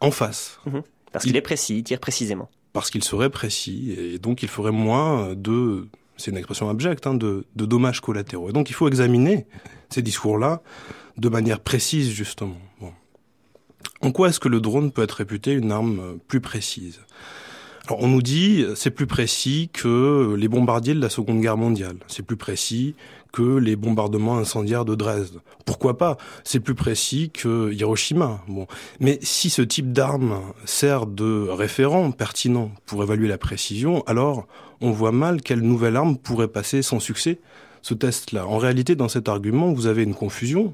[0.00, 0.58] en face.
[0.66, 0.80] Mmh.
[1.12, 2.50] Parce qu'il est précis, il tire précisément.
[2.72, 7.14] Parce qu'il serait précis, et donc il ferait moins de c'est une expression abjecte, hein,
[7.14, 8.50] de, de, dommages collatéraux.
[8.50, 9.46] Et donc il faut examiner
[9.88, 10.62] ces discours-là
[11.16, 12.56] de manière précise, justement.
[12.80, 12.92] Bon.
[14.00, 17.00] En quoi est-ce que le drone peut être réputé une arme plus précise?
[17.86, 21.96] Alors on nous dit c'est plus précis que les bombardiers de la Seconde Guerre mondiale,
[22.06, 22.94] c'est plus précis
[23.34, 25.40] que les bombardements incendiaires de Dresde.
[25.64, 26.16] Pourquoi pas?
[26.44, 28.40] C'est plus précis que Hiroshima.
[28.46, 28.68] Bon,
[29.00, 34.46] mais si ce type d'arme sert de référent pertinent pour évaluer la précision, alors
[34.80, 37.40] on voit mal quelle nouvelle arme pourrait passer sans succès
[37.82, 38.46] ce test-là.
[38.46, 40.72] En réalité, dans cet argument, vous avez une confusion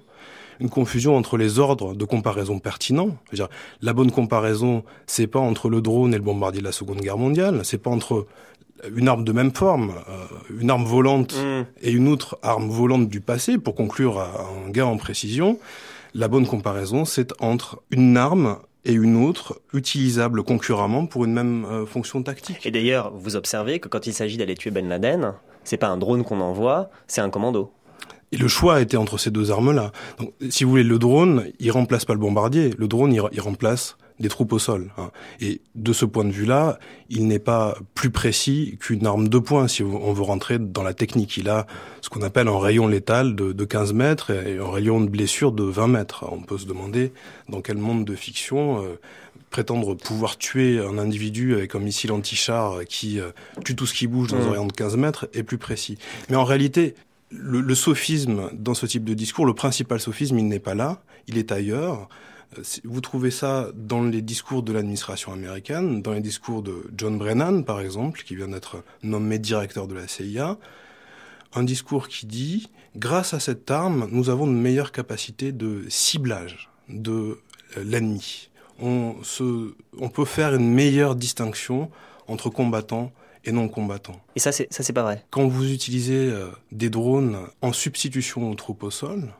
[0.60, 3.16] une confusion entre les ordres de comparaison pertinents.
[3.32, 3.48] dire,
[3.80, 7.16] la bonne comparaison, c'est pas entre le drone et le bombardier de la Seconde Guerre
[7.16, 8.26] mondiale, c'est pas entre
[8.94, 11.66] une arme de même forme, euh, une arme volante mm.
[11.82, 15.58] et une autre arme volante du passé, pour conclure un gain en précision.
[16.14, 21.64] La bonne comparaison, c'est entre une arme et une autre utilisable concurremment pour une même
[21.66, 22.64] euh, fonction tactique.
[22.64, 25.98] Et d'ailleurs, vous observez que quand il s'agit d'aller tuer Ben Laden, c'est pas un
[25.98, 27.72] drone qu'on envoie, c'est un commando.
[28.32, 29.92] Et le choix a été entre ces deux armes-là.
[30.18, 32.70] Donc, si vous voulez, le drone, il remplace pas le bombardier.
[32.78, 34.92] Le drone, il, remplace des troupes au sol.
[34.98, 35.10] Hein.
[35.40, 36.78] Et de ce point de vue-là,
[37.08, 40.94] il n'est pas plus précis qu'une arme de poing si on veut rentrer dans la
[40.94, 41.36] technique.
[41.38, 41.66] Il a
[42.02, 45.52] ce qu'on appelle un rayon létal de, de 15 mètres et un rayon de blessure
[45.52, 46.26] de 20 mètres.
[46.30, 47.12] On peut se demander
[47.48, 49.00] dans quel monde de fiction euh,
[49.48, 53.30] prétendre pouvoir tuer un individu avec un missile anti-char qui euh,
[53.64, 54.50] tue tout ce qui bouge dans un mmh.
[54.50, 55.98] rayon de 15 mètres est plus précis.
[56.28, 56.94] Mais en réalité,
[57.30, 61.02] le, le, sophisme dans ce type de discours, le principal sophisme, il n'est pas là,
[61.26, 62.08] il est ailleurs.
[62.84, 67.64] Vous trouvez ça dans les discours de l'administration américaine, dans les discours de John Brennan,
[67.64, 70.58] par exemple, qui vient d'être nommé directeur de la CIA.
[71.54, 76.70] Un discours qui dit, grâce à cette arme, nous avons une meilleure capacité de ciblage
[76.88, 77.38] de
[77.76, 78.50] l'ennemi.
[78.80, 79.16] On,
[79.98, 81.90] on peut faire une meilleure distinction
[82.26, 83.12] entre combattants
[83.44, 84.20] et non combattants.
[84.36, 85.24] Et ça, c'est ça, c'est pas vrai.
[85.30, 89.32] Quand vous utilisez euh, des drones en substitution aux troupes au sol,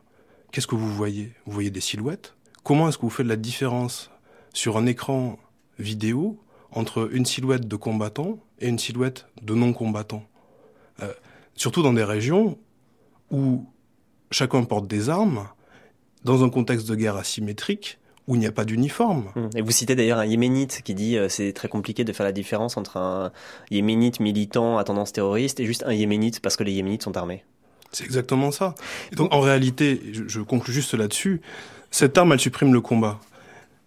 [0.53, 1.33] qu'est-ce que vous voyez?
[1.47, 2.35] Vous voyez des silhouettes?
[2.63, 4.11] Comment est-ce que vous faites la différence
[4.53, 5.39] sur un écran
[5.79, 6.39] vidéo
[6.73, 10.25] entre une silhouette de combattant et une silhouette de non combattant
[11.03, 11.13] euh,
[11.55, 12.59] Surtout dans des régions
[13.31, 13.67] où
[14.31, 15.49] chacun porte des armes,
[16.25, 19.33] dans un contexte de guerre asymétrique, où il n'y a pas d'uniforme.
[19.35, 19.51] Hum.
[19.57, 22.33] Et vous citez d'ailleurs un yéménite qui dit euh, c'est très compliqué de faire la
[22.33, 23.33] différence entre un
[23.71, 27.45] yéménite militant à tendance terroriste et juste un yéménite parce que les yéménites sont armés.
[27.93, 28.77] C'est exactement ça.
[29.17, 31.41] donc en réalité, je, je conclue juste là-dessus,
[31.91, 33.19] cette arme, elle supprime le combat.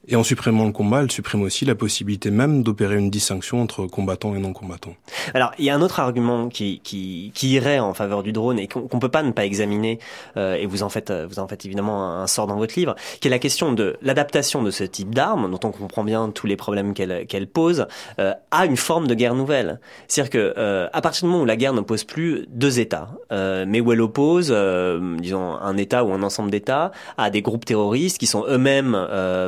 [0.08, 3.86] Et en supprimant le combat, elle supprime aussi la possibilité même d'opérer une distinction entre
[3.86, 4.96] combattants et non combattants.
[5.34, 8.60] Alors, il y a un autre argument qui, qui, qui irait en faveur du drone
[8.60, 10.00] et qu'on peut pas ne pas examiner,
[10.36, 13.28] euh, et vous en faites, vous en faites évidemment un sort dans votre livre, qui
[13.28, 16.58] est la question de l'adaptation de ce type d'arme, dont on comprend bien tous les
[16.58, 17.88] problèmes qu'elle qu'elle pose,
[18.20, 19.80] euh, à une forme de guerre nouvelle.
[20.08, 23.66] C'est-à-dire que euh, à partir du moment où la guerre n'oppose plus deux États, euh,
[23.68, 27.66] mais où elle oppose, euh, disons, un État ou un ensemble d'États à des groupes
[27.66, 28.98] terroristes qui sont eux-mêmes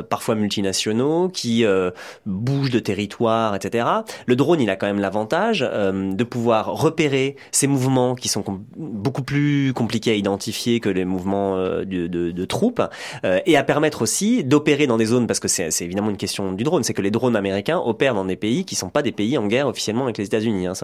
[0.08, 1.90] parfois multinationaux qui euh,
[2.24, 3.86] bougent de territoire, etc.
[4.26, 8.44] Le drone, il a quand même l'avantage euh, de pouvoir repérer ces mouvements qui sont
[8.76, 12.82] beaucoup plus compliqués à identifier que les mouvements euh, de, de, de, troupes,
[13.24, 16.62] et à permettre aussi d'opérer dans des zones, parce que c'est évidemment une question du
[16.62, 19.36] drone, c'est que les drones américains opèrent dans des pays qui sont pas des pays
[19.36, 20.74] en guerre officiellement avec les États-Unis, hein,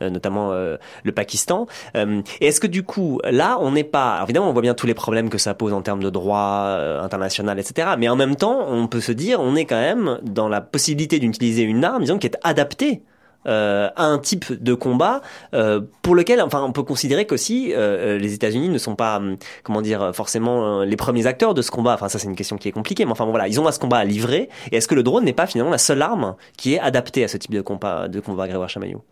[0.00, 1.66] notamment le Pakistan.
[1.94, 4.86] et est-ce que du coup, là, on n'est pas, alors évidemment, on voit bien tous
[4.86, 7.94] les problèmes que ça pose en termes de droit international, etc.
[7.98, 11.18] Mais en même temps, on peut se dire, on est quand même dans la possibilité
[11.18, 13.02] d'utiliser une arme, disons, qui est adaptée
[13.46, 15.22] euh, à un type de combat
[15.54, 19.38] euh, pour lequel, enfin, on peut considérer qu'aussi euh, les États-Unis ne sont pas, hum,
[19.62, 21.94] comment dire, forcément les premiers acteurs de ce combat.
[21.94, 23.78] Enfin, ça, c'est une question qui est compliquée, mais enfin, voilà, ils ont à ce
[23.78, 24.50] combat à livrer.
[24.70, 27.28] Et est-ce que le drone n'est pas finalement la seule arme qui est adaptée à
[27.28, 29.02] ce type de combat, de combat Grégoire Chamaillot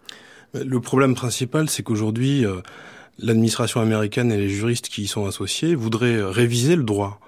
[0.53, 2.45] Le problème principal, c'est qu'aujourd'hui,
[3.19, 7.19] l'administration américaine et les juristes qui y sont associés voudraient réviser le droit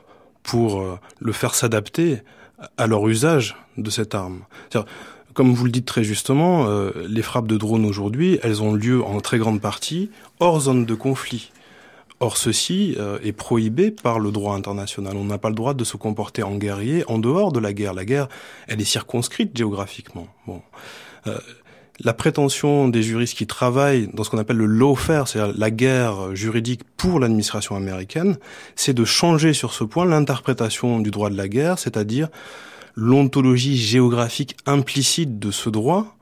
[0.42, 2.18] pour le faire s'adapter
[2.76, 4.40] à leur usage de cette arme.
[5.32, 9.02] Comme vous le dites très justement, euh, les frappes de drones aujourd'hui, elles ont lieu
[9.02, 11.52] en très grande partie hors zone de conflit.
[12.22, 15.16] Or, ceci euh, est prohibé par le droit international.
[15.16, 17.94] On n'a pas le droit de se comporter en guerrier en dehors de la guerre.
[17.94, 18.28] La guerre,
[18.68, 20.26] elle est circonscrite géographiquement.
[20.46, 20.60] Bon.
[21.26, 21.38] Euh,
[22.02, 26.34] la prétention des juristes qui travaillent dans ce qu'on appelle le lawfare, c'est-à-dire la guerre
[26.34, 28.38] juridique pour l'administration américaine,
[28.74, 32.28] c'est de changer sur ce point l'interprétation du droit de la guerre, c'est-à-dire
[32.94, 36.16] l'ontologie géographique implicite de ce droit,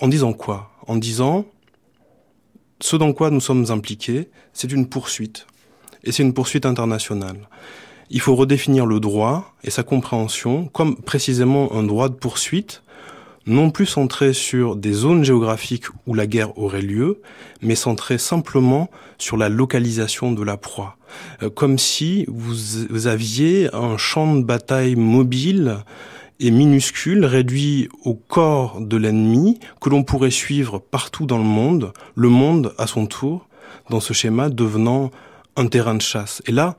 [0.00, 0.70] en disant quoi?
[0.86, 1.46] En disant
[2.80, 5.46] ce dans quoi nous sommes impliqués, c'est une poursuite,
[6.04, 7.48] et c'est une poursuite internationale.
[8.10, 12.82] Il faut redéfinir le droit et sa compréhension comme précisément un droit de poursuite
[13.46, 17.20] non plus centré sur des zones géographiques où la guerre aurait lieu,
[17.62, 20.96] mais centré simplement sur la localisation de la proie.
[21.42, 25.78] Euh, comme si vous, aviez un champ de bataille mobile
[26.38, 31.92] et minuscule réduit au corps de l'ennemi que l'on pourrait suivre partout dans le monde,
[32.14, 33.46] le monde à son tour,
[33.90, 35.10] dans ce schéma devenant
[35.56, 36.42] un terrain de chasse.
[36.46, 36.76] Et là,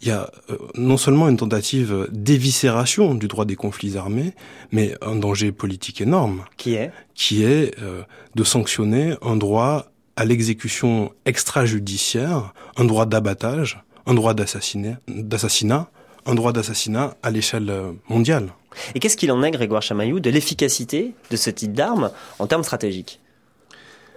[0.00, 4.32] il y a euh, non seulement une tentative d'éviscération du droit des conflits armés,
[4.72, 6.44] mais un danger politique énorme.
[6.56, 6.90] Qui est?
[7.14, 8.02] Qui est euh,
[8.34, 15.90] de sanctionner un droit à l'exécution extrajudiciaire, un droit d'abattage, un droit d'assassinat,
[16.26, 18.52] un droit d'assassinat à l'échelle euh, mondiale.
[18.94, 22.62] Et qu'est-ce qu'il en est, Grégoire Chamaillou, de l'efficacité de ce type d'arme en termes
[22.64, 23.20] stratégiques?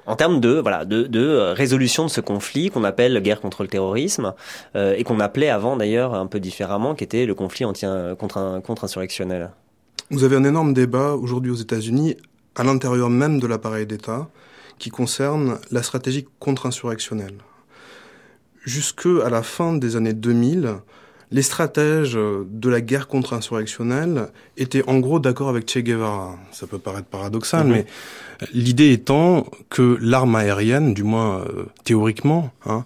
[0.05, 3.69] En termes de voilà de, euh, résolution de ce conflit qu'on appelle guerre contre le
[3.69, 4.33] terrorisme
[4.75, 7.85] euh, et qu'on appelait avant d'ailleurs un peu différemment, qui était le conflit anti
[8.17, 9.51] contre contre insurrectionnel.
[10.09, 12.17] Vous avez un énorme débat aujourd'hui aux États-Unis
[12.55, 14.27] à l'intérieur même de l'appareil d'État
[14.79, 17.37] qui concerne la stratégie contre-insurrectionnelle.
[18.65, 20.75] Jusque à la fin des années 2000,
[21.33, 26.37] les stratèges de la guerre contre-insurrectionnelle étaient en gros d'accord avec Che Guevara.
[26.51, 27.73] Ça peut paraître paradoxal, mhm.
[27.73, 27.85] mais
[28.53, 32.85] l'idée étant que l'arme aérienne, du moins euh, théoriquement, hein,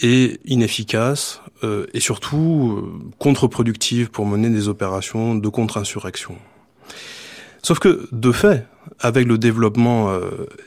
[0.00, 6.36] est inefficace euh, et surtout euh, contre-productive pour mener des opérations de contre-insurrection.
[7.62, 8.66] Sauf que, de fait,
[9.00, 10.10] avec le développement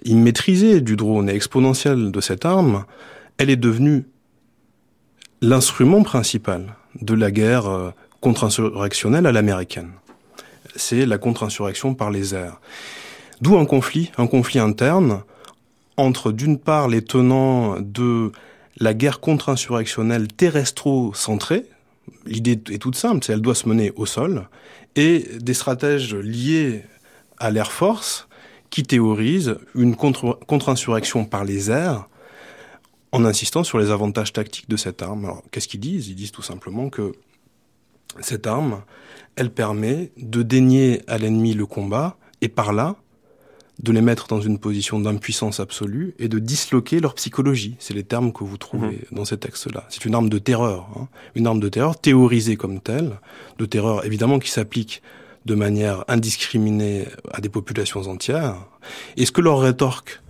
[0.06, 2.86] immaîtrisé du drone et exponentiel de cette arme,
[3.40, 4.06] elle est devenue
[5.42, 9.92] l'instrument principal de la guerre euh, contre-insurrectionnelle à l'américaine.
[10.76, 12.60] C'est la contre-insurrection par les airs.
[13.42, 15.24] D'où un conflit, un conflit interne
[15.98, 18.32] entre d'une part les tenants de
[18.78, 21.66] la guerre contre-insurrectionnelle terrestro-centrée,
[22.26, 24.48] l'idée est toute simple, c'est elle doit se mener au sol,
[24.96, 26.84] et des stratèges liés
[27.38, 28.28] à l'Air Force
[28.70, 32.08] qui théorisent une contre-insurrection par les airs
[33.14, 35.26] en insistant sur les avantages tactiques de cette arme.
[35.26, 36.10] Alors, qu'est-ce qu'ils disent?
[36.10, 37.14] Ils disent tout simplement que
[38.20, 38.82] cette arme,
[39.36, 42.96] elle permet de dénier à l'ennemi le combat et par là
[43.82, 47.76] de les mettre dans une position d'impuissance absolue et de disloquer leur psychologie.
[47.80, 49.18] C'est les termes que vous trouvez mhm.
[49.18, 49.86] dans ces textes-là.
[49.90, 51.08] C'est une arme de terreur, hein.
[51.36, 53.20] une arme de terreur théorisée comme telle,
[53.60, 55.02] de terreur évidemment qui s'applique
[55.46, 58.56] de manière indiscriminée à des populations entières.
[59.18, 60.23] Et ce que leur rétorque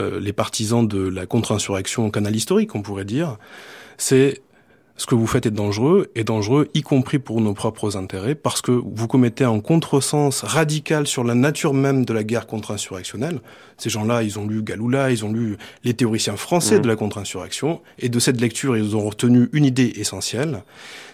[0.00, 3.38] euh, les partisans de la contre-insurrection au canal historique, on pourrait dire,
[3.96, 4.42] c'est
[4.98, 8.60] ce que vous faites est dangereux, et dangereux y compris pour nos propres intérêts, parce
[8.60, 13.40] que vous commettez un contresens radical sur la nature même de la guerre contre-insurrectionnelle.
[13.76, 16.82] Ces gens-là, ils ont lu Galula, ils ont lu les théoriciens français mmh.
[16.82, 20.64] de la contre-insurrection, et de cette lecture, ils ont retenu une idée essentielle,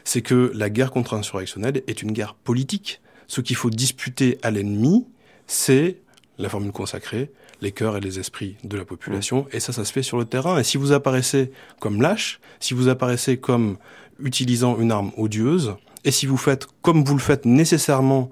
[0.02, 3.02] c'est que la guerre contre-insurrectionnelle est une guerre politique.
[3.26, 5.06] Ce qu'il faut disputer à l'ennemi,
[5.46, 5.98] c'est
[6.38, 7.30] la formule consacrée,
[7.64, 9.46] les cœurs et les esprits de la population.
[9.52, 10.58] Et ça, ça se fait sur le terrain.
[10.58, 11.50] Et si vous apparaissez
[11.80, 13.78] comme lâche, si vous apparaissez comme
[14.20, 15.74] utilisant une arme odieuse,
[16.04, 18.30] et si vous faites, comme vous le faites nécessairement,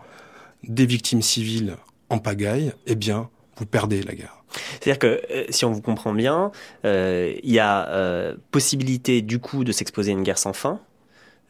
[0.63, 1.77] des victimes civiles
[2.09, 4.45] en pagaille, eh bien, vous perdez la guerre.
[4.81, 6.53] C'est-à-dire que euh, si on vous comprend bien,
[6.85, 10.81] euh, il y a euh, possibilité du coup de s'exposer à une guerre sans fin,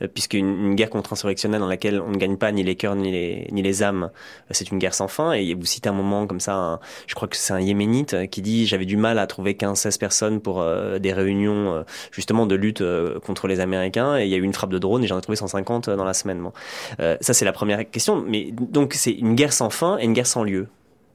[0.08, 3.48] puisqu'une une guerre contre-insurrectionnelle dans laquelle on ne gagne pas ni les cœurs ni les,
[3.52, 5.32] ni les âmes, euh, c'est une guerre sans fin.
[5.32, 8.42] Et vous citez un moment comme ça, je crois que c'est un yéménite euh, qui
[8.42, 10.64] dit j'avais du mal à trouver 15-16 personnes pour
[11.00, 12.82] des réunions justement de lutte
[13.24, 15.22] contre les Américains, et il y a eu une frappe de drone et j'en ai
[15.22, 16.42] trouvé 150 dans la semaine.
[16.42, 16.52] Bon.
[16.98, 18.22] ça c'est la première question.
[18.26, 20.68] Mais donc c'est une guerre sans fin et une guerre sans lieu.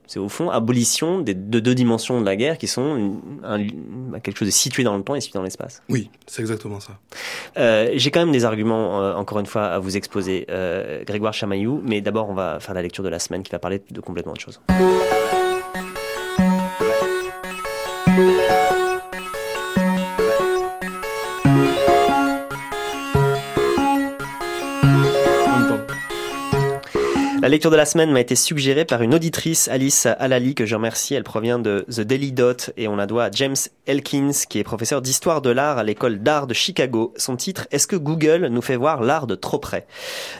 [0.08, 3.20] C'est au fond abolition des, de deux dimensions de la guerre qui sont
[4.22, 5.82] quelque chose de situé dans le temps et situé dans l'espace.
[5.88, 6.98] Oui, c'est exactement ça.
[7.58, 10.46] Euh, J'ai quand même des arguments, euh, encore une fois, à vous exposer.
[10.50, 13.58] Euh, Grégoire Chamaillou, mais d'abord on va faire la lecture de la semaine qui va
[13.58, 14.60] parler de complètement autre chose.
[27.48, 30.74] La lecture de la semaine m'a été suggérée par une auditrice, Alice Alali, que je
[30.74, 31.14] remercie.
[31.14, 33.56] Elle provient de The Daily Dot et on la doit à James
[33.86, 37.14] Elkins, qui est professeur d'histoire de l'art à l'école d'art de Chicago.
[37.16, 39.86] Son titre, Est-ce que Google nous fait voir l'art de trop près?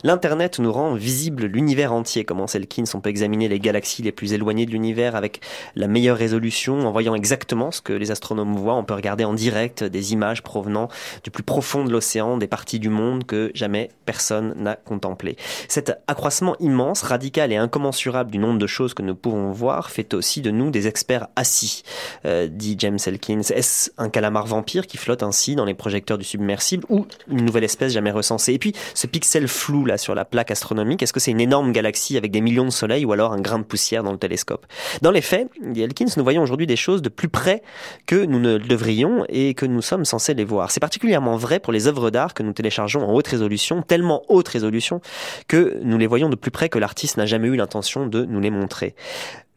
[0.04, 2.84] L'Internet nous rend visible l'univers entier, commence Elkins.
[2.92, 5.40] On peut examiner les galaxies les plus éloignées de l'univers avec
[5.76, 8.74] la meilleure résolution, en voyant exactement ce que les astronomes voient.
[8.74, 10.88] On peut regarder en direct des images provenant
[11.24, 15.38] du plus profond de l'océan, des parties du monde que jamais personne n'a contemplé.
[15.68, 20.14] Cet accroissement immense radical et incommensurable du nombre de choses que nous pouvons voir fait
[20.14, 21.82] aussi de nous des experts assis,
[22.26, 23.40] euh, dit James Elkins.
[23.40, 27.64] Est-ce un calamar vampire qui flotte ainsi dans les projecteurs du submersible ou une nouvelle
[27.64, 28.54] espèce jamais recensée?
[28.54, 31.72] Et puis, ce pixel flou là sur la plaque astronomique, est-ce que c'est une énorme
[31.72, 34.66] galaxie avec des millions de soleils ou alors un grain de poussière dans le télescope?
[35.02, 37.62] Dans les faits, dit Elkins, nous voyons aujourd'hui des choses de plus près
[38.06, 40.70] que nous ne le devrions et que nous sommes censés les voir.
[40.70, 44.48] C'est particulièrement vrai pour les œuvres d'art que nous téléchargeons en haute résolution, tellement haute
[44.48, 45.00] résolution
[45.46, 48.24] que nous les voyons de plus près que la l'artiste n'a jamais eu l'intention de
[48.24, 48.94] nous les montrer.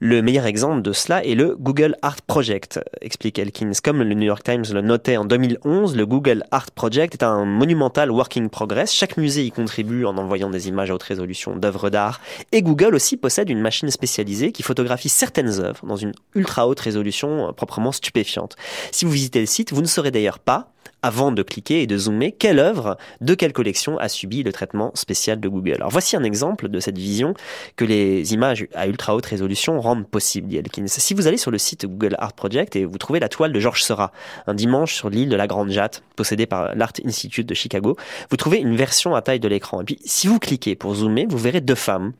[0.03, 3.71] Le meilleur exemple de cela est le Google Art Project, explique Elkins.
[3.81, 7.45] Comme le New York Times le notait en 2011, le Google Art Project est un
[7.45, 8.91] monumental working progress.
[8.91, 12.19] Chaque musée y contribue en envoyant des images à haute résolution d'œuvres d'art.
[12.51, 16.79] Et Google aussi possède une machine spécialisée qui photographie certaines œuvres dans une ultra haute
[16.81, 18.57] résolution euh, proprement stupéfiante.
[18.91, 20.70] Si vous visitez le site, vous ne saurez d'ailleurs pas
[21.03, 24.91] avant de cliquer et de zoomer, quelle œuvre de quelle collection a subi le traitement
[24.93, 25.75] spécial de Google?
[25.75, 27.33] Alors voici un exemple de cette vision
[27.75, 30.61] que les images à ultra haute résolution rendent possible, dit.
[30.87, 33.59] Si vous allez sur le site Google Art Project et vous trouvez la toile de
[33.59, 34.11] Georges Seurat,
[34.47, 37.97] un dimanche sur l'île de la Grande Jatte, possédée par l'Art Institute de Chicago,
[38.29, 39.81] vous trouvez une version à taille de l'écran.
[39.81, 42.13] Et puis si vous cliquez pour zoomer, vous verrez deux femmes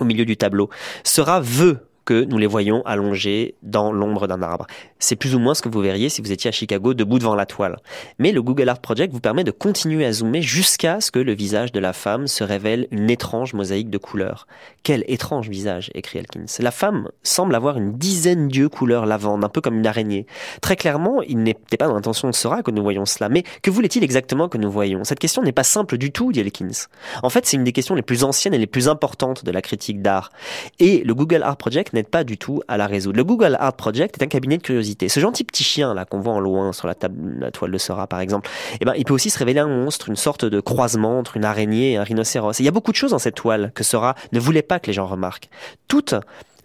[0.00, 0.70] au milieu du tableau.
[1.04, 4.66] Seurat veut que nous les voyons allongés dans l'ombre d'un arbre.
[4.98, 7.34] C'est plus ou moins ce que vous verriez si vous étiez à Chicago debout devant
[7.34, 7.76] la toile.
[8.18, 11.34] Mais le Google Art Project vous permet de continuer à zoomer jusqu'à ce que le
[11.34, 14.46] visage de la femme se révèle une étrange mosaïque de couleurs.
[14.84, 16.46] Quel étrange visage, écrit Elkins.
[16.60, 20.24] La femme semble avoir une dizaine d'yeux couleur lavande, un peu comme une araignée.
[20.62, 23.28] Très clairement, il n'était pas dans l'intention de Sora que nous voyons cela.
[23.28, 25.04] Mais que voulait-il exactement que nous voyions?
[25.04, 26.86] Cette question n'est pas simple du tout, dit Elkins.
[27.22, 29.60] En fait, c'est une des questions les plus anciennes et les plus importantes de la
[29.60, 30.32] critique d'art.
[30.78, 33.16] Et le Google Art Project n'aide pas du tout à la résoudre.
[33.16, 35.08] Le Google Art Project est un cabinet de curiosité.
[35.08, 37.78] Ce gentil petit chien là qu'on voit en loin sur la, table, la toile de
[37.78, 38.48] Sora par exemple,
[38.80, 41.44] eh ben, il peut aussi se révéler un monstre, une sorte de croisement entre une
[41.44, 42.60] araignée et un rhinocéros.
[42.60, 44.78] Et il y a beaucoup de choses dans cette toile que Sora ne voulait pas
[44.78, 45.48] que les gens remarquent.
[45.88, 46.14] Toutes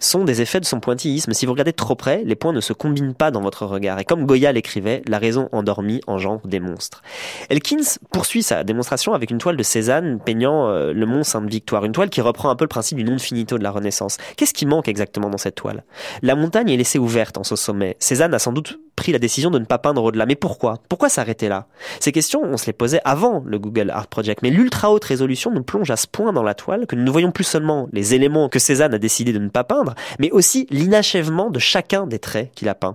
[0.03, 1.33] sont des effets de son pointillisme.
[1.33, 3.99] Si vous regardez trop près, les points ne se combinent pas dans votre regard.
[3.99, 7.01] Et comme Goya l'écrivait, la raison endormie engendre des monstres.
[7.49, 11.91] Elkins poursuit sa démonstration avec une toile de Cézanne peignant euh, le mont Sainte-Victoire, une
[11.91, 14.17] toile qui reprend un peu le principe du non finito de la Renaissance.
[14.37, 15.83] Qu'est-ce qui manque exactement dans cette toile?
[16.21, 17.95] La montagne est laissée ouverte en ce sommet.
[17.99, 20.25] Cézanne a sans doute pris la décision de ne pas peindre au-delà.
[20.25, 20.79] Mais pourquoi?
[20.89, 21.67] Pourquoi s'arrêter là?
[21.99, 24.41] Ces questions, on se les posait avant le Google Art Project.
[24.41, 27.11] Mais l'ultra haute résolution nous plonge à ce point dans la toile que nous ne
[27.11, 30.67] voyons plus seulement les éléments que Cézanne a décidé de ne pas peindre, mais aussi
[30.69, 32.93] l'inachèvement de chacun des traits qu'il a peints.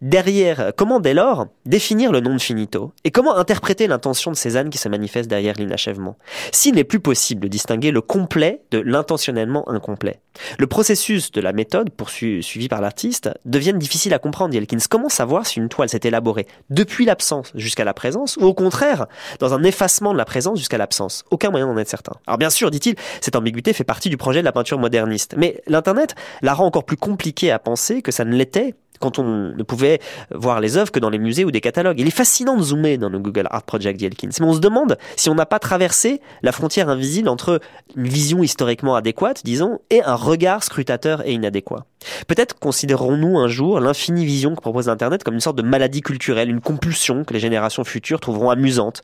[0.00, 2.92] Derrière, comment dès lors définir le nom de finito?
[3.04, 6.16] Et comment interpréter l'intention de Cézanne qui se manifeste derrière l'inachèvement?
[6.52, 10.20] S'il n'est plus possible de distinguer le complet de l'intentionnellement incomplet.
[10.58, 14.78] Le processus de la méthode poursuivi par l'artiste devient difficile à comprendre, Yelkins.
[14.88, 15.08] Comment
[15.44, 19.06] si une toile s'est élaborée depuis l'absence jusqu'à la présence, ou au contraire,
[19.38, 22.12] dans un effacement de la présence jusqu'à l'absence Aucun moyen d'en être certain.
[22.26, 25.62] Alors bien sûr, dit-il, cette ambiguïté fait partie du projet de la peinture moderniste, mais
[25.66, 29.62] l'Internet la rend encore plus compliquée à penser que ça ne l'était quand on ne
[29.62, 31.98] pouvait voir les œuvres que dans les musées ou des catalogues.
[32.00, 34.96] Il est fascinant de zoomer dans le Google Art Project d'Yelkins, mais on se demande
[35.16, 37.60] si on n'a pas traversé la frontière invisible entre
[37.96, 41.84] une vision historiquement adéquate, disons, et un regard scrutateur et inadéquat.
[42.26, 46.50] Peut-être considérerons-nous un jour l'infinie vision que propose Internet comme une sorte de maladie culturelle,
[46.50, 49.02] une compulsion que les générations futures trouveront amusante.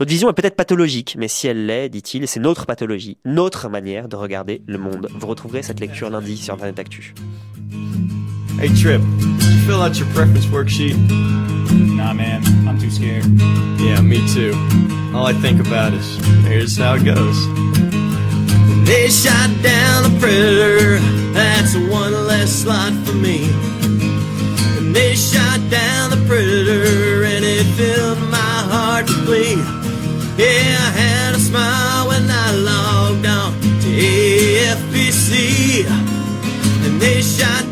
[0.00, 4.08] Notre vision est peut-être pathologique, mais si elle l'est, dit-il, c'est notre pathologie, notre manière
[4.08, 5.08] de regarder le monde.
[5.14, 7.14] Vous retrouverez cette lecture lundi sur Internet Actu.
[8.58, 10.98] Hey Trip, did you fill out your preference worksheet?
[11.96, 13.24] Nah, man, I'm too scared.
[13.78, 14.52] Yeah, me too.
[15.14, 17.38] All I think about is here's how it goes.
[18.84, 20.98] They shot down a predator,
[21.32, 23.48] that's one less slot for me.
[24.78, 29.58] And they shot down the predator, and it filled my heart to bleed.
[30.36, 35.86] Yeah, I had a smile when I logged on to AFPC.
[36.84, 37.67] And they shot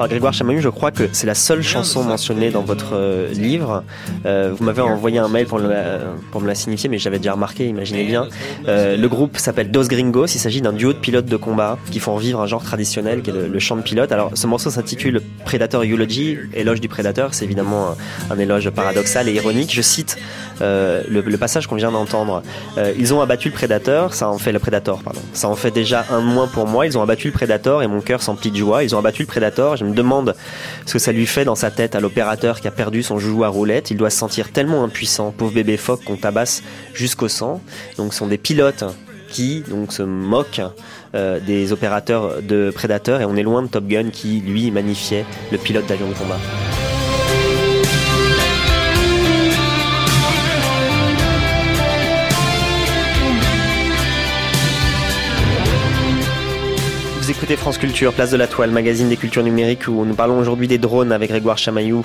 [0.00, 3.84] Alors Grégoire Chamaillou, je crois que c'est la seule chanson mentionnée dans votre euh, livre.
[4.24, 8.04] Euh, vous m'avez envoyé un mail pour, me la signifier, mais j'avais déjà remarqué, imaginez
[8.04, 8.26] bien.
[8.66, 12.00] Euh, le groupe s'appelle Dos Gringos, il s'agit d'un duo de pilotes de combat qui
[12.00, 14.10] font revivre un genre traditionnel qui est le, le chant de pilote.
[14.10, 17.88] Alors ce morceau s'intitule Predator Eulogy, éloge du prédateur, c'est évidemment
[18.30, 19.70] un, un, éloge paradoxal et ironique.
[19.70, 20.16] Je cite
[20.62, 22.42] euh, le, le, passage qu'on vient d'entendre.
[22.78, 25.20] Euh, ils ont abattu le prédateur, ça en fait le prédateur, pardon.
[25.32, 26.86] Ça en fait déjà un moins pour moi.
[26.86, 28.84] Ils ont abattu le prédateur et mon cœur s'emplit de joie.
[28.84, 29.76] Ils ont abattu le prédateur.
[29.76, 30.34] Je me demande
[30.86, 33.44] ce que ça lui fait dans sa tête à l'opérateur qui a perdu son joujou
[33.44, 33.90] à roulette.
[33.90, 36.62] Il doit se sentir tellement impuissant, pauvre bébé phoque qu'on tabasse
[36.94, 37.60] jusqu'au sang.
[37.96, 38.84] Donc ce sont des pilotes
[39.30, 40.62] qui donc se moquent
[41.14, 45.24] euh, des opérateurs de prédateurs et on est loin de Top Gun qui lui magnifiait
[45.52, 46.38] le pilote d'avion de combat.
[57.30, 60.66] Écoutez France Culture, place de la Toile, magazine des cultures numériques où nous parlons aujourd'hui
[60.66, 62.04] des drones avec Grégoire Chamaillou,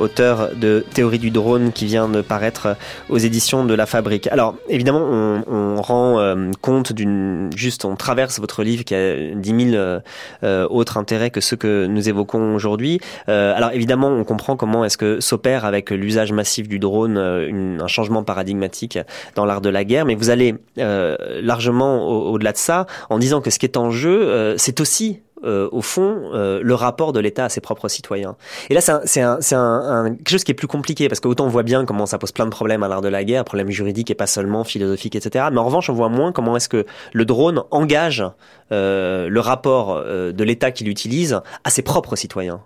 [0.00, 2.76] auteur de Théorie du drone qui vient de paraître
[3.08, 4.26] aux éditions de La Fabrique.
[4.26, 5.04] Alors évidemment,
[5.46, 10.00] on, rend euh, compte d'une juste, on traverse votre livre qui a 10 000
[10.42, 12.98] euh, autres intérêts que ceux que nous évoquons aujourd'hui.
[13.28, 17.86] Euh, alors évidemment, on comprend comment est-ce que s'opère avec l'usage massif du drone un
[17.86, 18.98] changement paradigmatique
[19.36, 23.50] dans l'art de la guerre, mais vous allez largement au-delà de ça en disant que
[23.50, 27.44] ce qui est en jeu c'est aussi euh, au fond euh, le rapport de l'État
[27.44, 28.34] à ses propres citoyens.
[28.70, 31.62] Et là, c'est un, un, quelque chose qui est plus compliqué parce qu'autant on voit
[31.62, 34.14] bien comment ça pose plein de problèmes à l'art de la guerre, problèmes juridiques et
[34.14, 35.44] pas seulement philosophiques, etc.
[35.52, 38.24] Mais en revanche, on voit moins comment est-ce que le drone engage
[38.72, 42.62] euh, le rapport de l'État qu'il utilise à ses propres citoyens.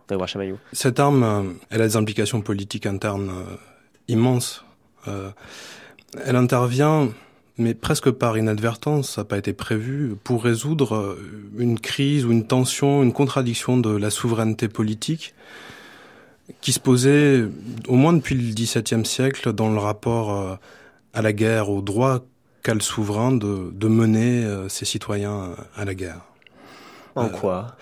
[0.73, 3.33] Cette arme, elle a des implications politiques internes
[4.07, 4.65] immenses.
[6.25, 7.09] elle intervient
[7.59, 11.19] mais presque par inadvertance, ça n'a pas été prévu, pour résoudre
[11.59, 15.35] une crise ou une tension, une contradiction de la souveraineté politique
[16.61, 17.45] qui se posait
[17.89, 20.59] au moins depuis le XVIIe siècle dans le rapport
[21.13, 22.21] à la guerre, au droit
[22.63, 26.23] qu'a le souverain de, de mener ses citoyens à la guerre.
[27.17, 27.77] En quoi?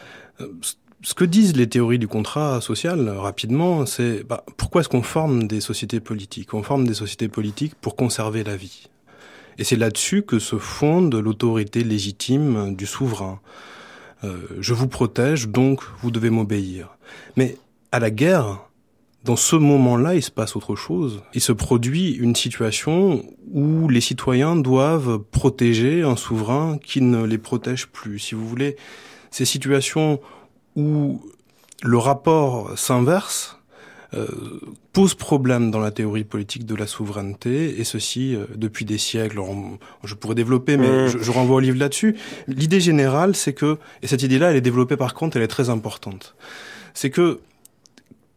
[1.07, 5.47] ce que disent les théories du contrat social, rapidement, c'est bah, pourquoi est-ce qu'on forme
[5.47, 6.53] des sociétés politiques?
[6.53, 8.89] On forme des sociétés politiques pour conserver la vie.
[9.59, 13.41] Et c'est là-dessus que se fonde l'autorité légitime du souverain.
[14.25, 16.97] Euh, je vous protège, donc vous devez m'obéir.
[17.37, 17.57] Mais
[17.93, 18.67] à la guerre,
[19.25, 21.23] dans ce moment-là, il se passe autre chose.
[21.35, 27.39] Il se produit une situation où les citoyens doivent protéger un souverain qui ne les
[27.39, 28.19] protège plus.
[28.19, 28.77] Si vous voulez,
[29.31, 30.21] ces situations
[30.77, 31.21] où
[31.83, 33.56] le rapport s'inverse
[34.93, 39.41] pose problème dans la théorie politique de la souveraineté, et ceci euh, depuis des siècles.
[40.05, 42.17] je pourrais développer, mais je, je, renvoie au livre là-dessus.
[42.47, 45.71] L'idée générale, c'est que, et cette idée-là, elle est développée par contre, elle est très
[45.71, 46.35] importante,
[46.95, 47.41] c'est que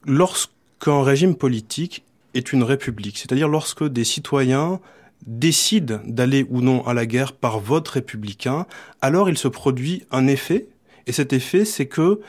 [0.05, 2.03] lorsque qu'un régime politique
[2.33, 4.79] est une république, c'est-à-dire lorsque des citoyens
[5.25, 8.65] décident d'aller ou non à la guerre par vote républicain,
[9.01, 10.67] alors il se produit un effet,
[11.07, 12.21] et cet effet, c'est que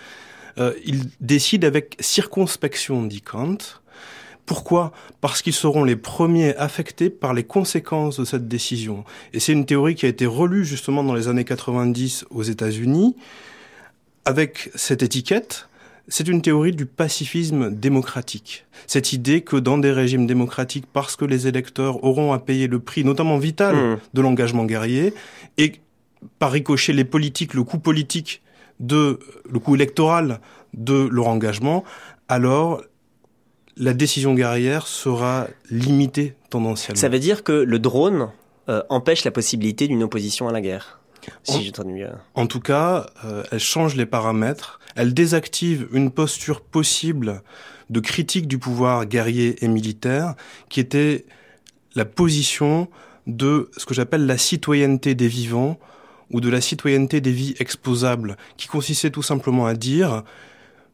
[0.58, 3.58] euh, ils décident avec circonspection, dit Kant.
[4.46, 4.92] Pourquoi?
[5.20, 9.04] Parce qu'ils seront les premiers affectés par les conséquences de cette décision.
[9.32, 13.14] Et c'est une théorie qui a été relue justement dans les années 90 aux États-Unis,
[14.24, 15.68] avec cette étiquette,
[16.08, 18.66] c'est une théorie du pacifisme démocratique.
[18.86, 22.80] Cette idée que dans des régimes démocratiques, parce que les électeurs auront à payer le
[22.80, 23.98] prix, notamment vital, mmh.
[24.14, 25.14] de l'engagement guerrier,
[25.56, 25.74] et
[26.38, 28.42] par ricochet les politiques, le coût politique
[28.80, 30.40] de, le coût électoral
[30.74, 31.84] de leur engagement,
[32.28, 32.82] alors
[33.76, 37.00] la décision guerrière sera limitée tendanciellement.
[37.00, 38.30] Ça veut dire que le drone
[38.68, 41.00] euh, empêche la possibilité d'une opposition à la guerre
[41.42, 47.42] si en, en tout cas, euh, elle change les paramètres, elle désactive une posture possible
[47.90, 50.34] de critique du pouvoir guerrier et militaire,
[50.68, 51.26] qui était
[51.94, 52.88] la position
[53.26, 55.78] de ce que j'appelle la citoyenneté des vivants
[56.30, 60.22] ou de la citoyenneté des vies exposables, qui consistait tout simplement à dire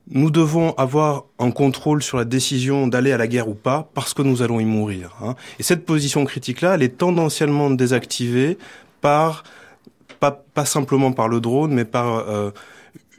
[0.08, 4.14] nous devons avoir un contrôle sur la décision d'aller à la guerre ou pas parce
[4.14, 5.16] que nous allons y mourir.
[5.20, 5.34] Hein.
[5.58, 8.56] Et cette position critique-là, elle est tendanciellement désactivée
[9.00, 9.42] par
[10.20, 12.50] pas, simplement par le drone, mais par euh,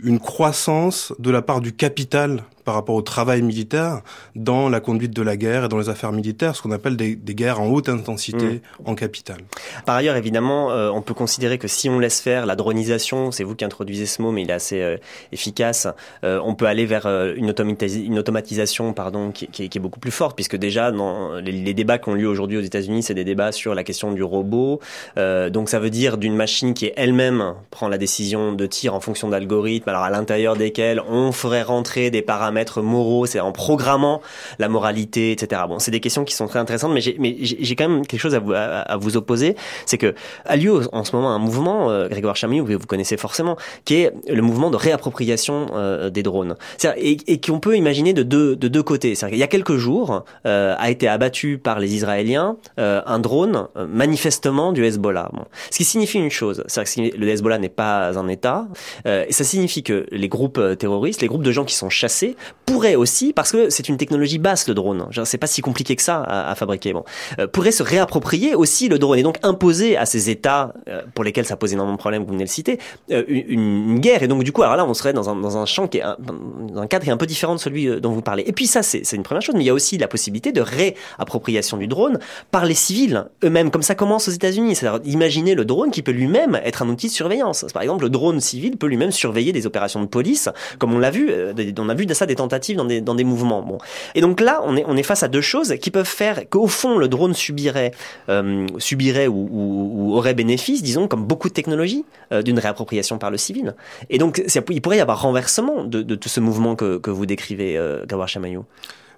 [0.04, 4.02] une croissance de la part du capital par rapport au travail militaire
[4.36, 7.16] dans la conduite de la guerre et dans les affaires militaires, ce qu'on appelle des,
[7.16, 8.60] des, guerres en haute intensité mmh.
[8.84, 9.38] en capitale.
[9.86, 13.46] Par ailleurs, évidemment, euh, on peut considérer que si on laisse faire la dronisation, c'est
[13.46, 14.98] vous qui introduisez ce mot, mais il est assez euh,
[15.32, 15.88] efficace,
[16.26, 20.02] euh, on peut aller vers une, automatis une, automatisation pardon, qui, qui, qui, est beaucoup
[20.02, 23.14] plus forte, puisque déjà, dans les, les débats qui ont lieu aujourd'hui aux États-Unis, c'est
[23.14, 24.82] des débats sur la question du robot.
[25.16, 29.30] Donc ça veut dire d'une machine qui elle-même prend la décision de tir en fonction
[29.30, 34.22] d'algorithmes, alors à l'intérieur desquels on ferait rentrer des paramètres paramètres moraux, c'est en programmant
[34.58, 35.62] la moralité, etc.
[35.68, 38.40] Bon, c'est des questions qui sont très intéressantes, mais j'ai quand même quelque chose à
[38.40, 39.56] vous, à, vous opposer,
[39.86, 43.18] c'est que a lieu en ce moment un mouvement, euh, Grégoire Chamillou, vous, vous connaissez
[43.18, 46.56] forcément, qui est le mouvement de réappropriation euh, des drones,
[46.98, 49.14] et, et qu'on peut imaginer de deux, de deux côtés.
[49.32, 53.68] Il y a quelques jours, euh, a été abattu par les Israéliens euh, un drone
[53.76, 55.30] euh, manifestement du Hezbollah.
[55.34, 55.46] Bon.
[55.70, 58.68] Ce qui signifie une chose, c'est que le Hezbollah n'est pas un État,
[59.06, 62.36] et ça signifie que les groupes terroristes, les groupes de gens qui sont chassés,
[62.66, 66.02] pourrait aussi, parce que c'est une technologie basse le drone, c'est pas si compliqué que
[66.02, 67.06] ça à, fabriquer, bon,
[67.40, 71.24] euh, pourrait se réapproprier aussi le drone et donc imposer à ces États euh, pour
[71.24, 72.80] lesquels ça pose énormément de problèmes, vous venez de le citer,
[73.12, 74.22] euh, une, une, guerre.
[74.22, 76.02] Et donc du coup, alors là, on serait dans un, dans un champ qui est
[76.02, 78.44] un, dans un cadre qui est un peu différent de celui euh, dont vous parlez.
[78.46, 80.62] Et puis ça, c'est une première chose, mais il y a aussi la possibilité de
[80.62, 82.20] réappropriation du drone
[82.52, 84.76] par les civils eux-mêmes, comme ça commence aux États-Unis.
[84.76, 87.66] C'est-à-dire imaginer le drone qui peut lui-même être un outil de surveillance.
[87.74, 91.12] Par exemple, le drone civil peut lui-même surveiller des opérations de police, comme on l'a
[91.12, 91.32] vu,
[91.78, 93.62] on a vu ça des tentatives dans des, mouvements.
[93.62, 93.78] Bon.
[94.16, 97.08] Et donc là, on est, face à deux choses qui peuvent faire qu'au fond, le
[97.08, 97.92] drone subirait,
[98.30, 103.38] euh, subirait ou, aurait bénéfice, disons, comme beaucoup de technologies, euh, d'une réappropriation par le
[103.38, 103.76] civil.
[104.10, 108.06] Et donc, il pourrait y avoir renversement de, tout ce mouvement que, vous décrivez, euh,
[108.06, 108.66] Gawar Chamaillou.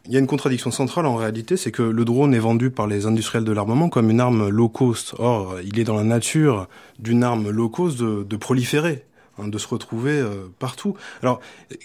[0.06, 2.88] Il y a une contradiction centrale en réalité, c'est que le drone est vendu par
[2.88, 5.14] les industriels de l'armement comme une arme low cost.
[5.20, 6.68] Or, il est dans la nature
[7.00, 9.04] d'une arme low cost de proliférer
[9.40, 10.96] Hein, de se retrouver euh, partout.
[11.22, 11.40] Alors,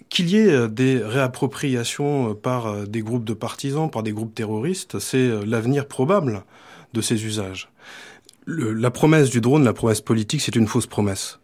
[0.09, 4.35] qu'il y ait euh, des réappropriations euh, par des groupes de partisans, par des groupes
[4.35, 6.45] terroristes, c'est l'avenir probable
[6.93, 7.71] de ces usages.
[8.47, 11.39] La promesse du drone, la promesse politique, c'est une fausse promesse.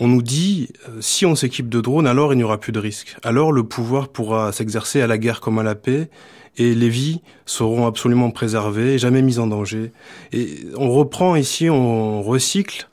[0.00, 0.68] On nous dit,
[1.00, 3.16] si on s'équipe de drones, alors il n'y aura plus de risque.
[3.22, 6.10] Alors le pouvoir pourra s'exercer à la guerre comme à la paix,
[6.56, 9.92] et les vies seront absolument préservées, jamais mises en danger.
[10.32, 12.88] Et on reprend ici, on recycle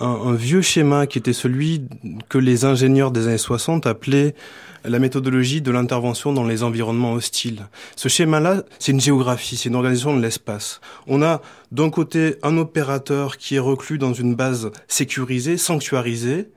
[0.00, 1.82] un, vieux schéma qui était celui
[2.28, 4.34] que les ingénieurs des années 60 appelaient
[4.84, 7.68] la méthodologie de l'intervention dans les environnements hostiles.
[7.96, 10.80] Ce schéma-là, c'est une géographie, c'est une organisation de l'espace.
[11.06, 16.48] On a d'un côté un opérateur qui est reclus dans une base sécurisée, sanctuarisée,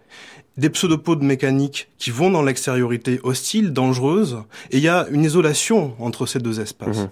[0.55, 4.37] des pseudopodes mécaniques qui vont dans l'extériorité hostile, dangereuse,
[4.71, 6.99] et il y a une isolation entre ces deux espaces.
[6.99, 7.09] Mmh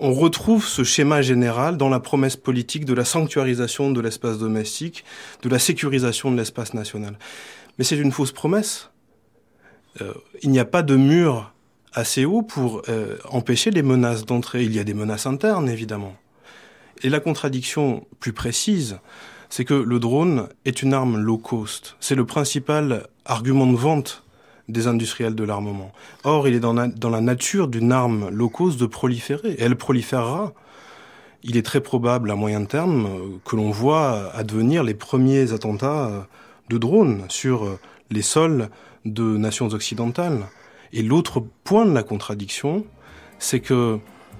[0.00, 5.04] on retrouve ce schéma général dans la promesse politique de la sanctuarisation de l'espace domestique,
[5.42, 7.18] de la sécurisation de l'espace national.
[7.78, 8.90] Mais c'est une fausse promesse.
[10.00, 11.52] Euh, il n'y a pas de mur
[11.92, 14.64] assez haut pour euh, empêcher les menaces d'entrée.
[14.64, 16.16] Il y a des menaces internes, évidemment.
[17.02, 18.98] Et la contradiction plus précise,
[19.48, 21.96] c'est que le drone est une arme low cost.
[22.00, 24.23] C'est le principal argument de vente
[24.68, 25.92] des industriels de l'armement.
[26.24, 29.56] Or, il est dans la, nature d'une arme low cost de proliférer.
[29.58, 30.52] Elle proliférera.
[31.42, 36.26] Il est très probable à moyen terme que l'on voit advenir les premiers attentats
[36.70, 37.78] de drones sur
[38.10, 38.70] les sols
[39.04, 40.46] de nations occidentales.
[40.94, 42.86] Et l'autre point de la contradiction,
[43.38, 43.98] c'est que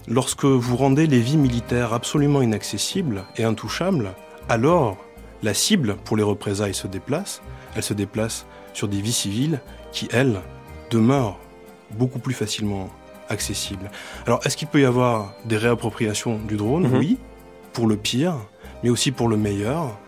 [0.09, 4.15] lorsque vous rendez les vies militaires absolument inaccessibles et intouchables,
[4.49, 5.04] alors
[5.45, 7.43] la cible pour les représailles se déplace,
[7.77, 9.61] elle se déplace sur des vies civiles
[9.93, 10.41] qui, elles,
[10.91, 11.39] demeurent
[11.93, 12.89] beaucoup plus facilement
[13.29, 13.91] accessibles.
[14.27, 16.99] Alors, est-ce qu'il peut y avoir des réappropriations du drone Mhm.
[16.99, 17.19] Oui,
[17.73, 18.35] pour le pire,
[18.83, 19.99] mais aussi pour le meilleur.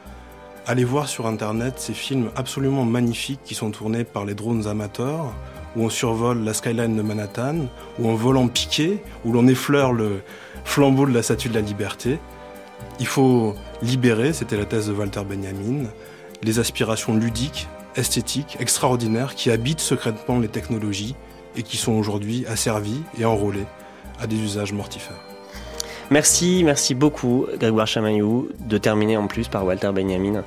[0.67, 5.33] Allez voir sur Internet ces films absolument magnifiques qui sont tournés par les drones amateurs,
[5.77, 7.67] où on survole la skyline de Manhattan,
[7.99, 10.23] où on vole en piqué, où l'on effleure le
[10.65, 12.19] flambeau de la Statue de la Liberté.
[12.99, 15.89] Il faut libérer, c'était la thèse de Walter Benjamin,
[16.43, 21.15] les aspirations ludiques, esthétiques, extraordinaires qui habitent secrètement les technologies
[21.57, 23.67] et qui sont aujourd'hui asservies et enrôlées
[24.21, 25.36] à des usages mortifères.
[26.09, 30.45] Merci, merci beaucoup Grégoire Chamaillou de terminer en plus par Walter Benjamin.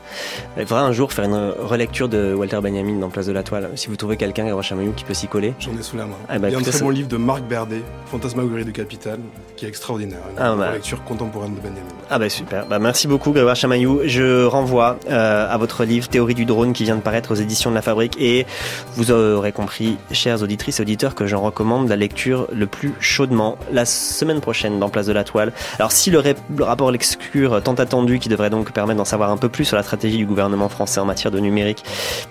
[0.58, 3.70] Il faudra un jour faire une relecture de Walter Benjamin dans Place de la Toile.
[3.76, 5.54] Si vous trouvez quelqu'un, Grégoire Chamaillou, qui peut s'y coller.
[5.60, 6.16] J'en ai sous la main.
[6.30, 8.72] Ah bah, Il y a un très ça- bon livre de Marc Berdet, Fantasmagorie du
[8.72, 9.20] Capital,
[9.58, 10.20] qui est extraordinaire.
[10.32, 10.72] Une Ah bah.
[10.72, 11.82] lecture contemporaine de Benjamin.
[12.10, 14.00] Ah bah super, bah merci beaucoup Grégoire Chamaillou.
[14.06, 17.70] Je renvoie euh, à votre livre Théorie du drone qui vient de paraître aux éditions
[17.70, 18.46] de la Fabrique et
[18.96, 23.58] vous aurez compris, chères auditrices et auditeurs, que j'en recommande la lecture le plus chaudement
[23.74, 25.49] la semaine prochaine dans Place de la Toile.
[25.78, 26.22] Alors si le,
[26.60, 29.84] rapport L'Excure tant attendu qui devrait donc permettre d'en savoir un peu plus sur la
[29.84, 31.84] stratégie du gouvernement français en matière de numérique,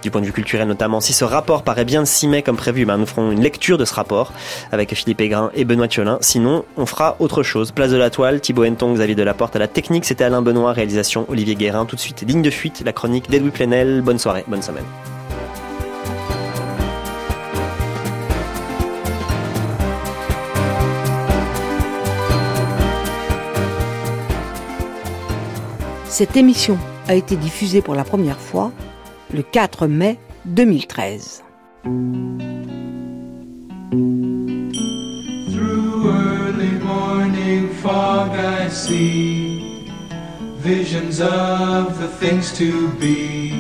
[0.03, 2.57] du point de vue culturel notamment, si ce rapport paraît bien le 6 mai comme
[2.57, 4.33] prévu, ben nous ferons une lecture de ce rapport
[4.73, 6.19] avec Philippe Aigrin et Benoît Thiolin.
[6.21, 7.73] Sinon, on fera autre chose.
[7.73, 11.27] Place de la Toile, Thibaut Henton, Xavier Delaporte à la technique, c'était Alain Benoît, réalisation
[11.29, 11.87] Olivier Guérin.
[11.87, 14.03] Tout de suite, ligne de fuite, la chronique d'Edoui Plenel.
[14.03, 14.85] Bonne soirée, bonne semaine.
[26.19, 28.73] Cette émission a été diffusée pour la première fois
[29.33, 31.45] le 4 mai 2013.
[35.53, 39.93] Through early morning fog, I see
[40.59, 43.53] visions of the things to be,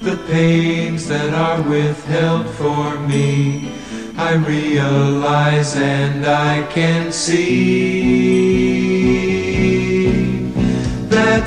[0.00, 3.68] the pains that are withheld for me.
[4.16, 8.75] I realize and I can see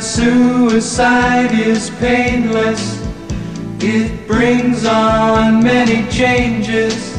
[0.01, 2.99] suicide is painless.
[3.81, 7.17] It brings on many changes.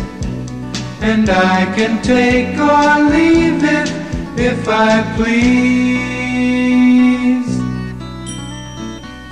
[1.00, 3.90] And I can take or leave it
[4.38, 6.00] if I please.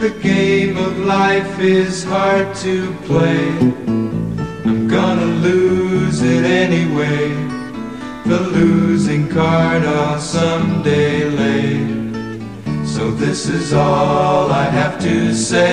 [0.01, 3.49] The game of life is hard to play.
[4.65, 7.29] I'm gonna lose it anyway.
[8.25, 11.98] The losing card I'll someday lay.
[12.99, 15.69] So this is all I have to say.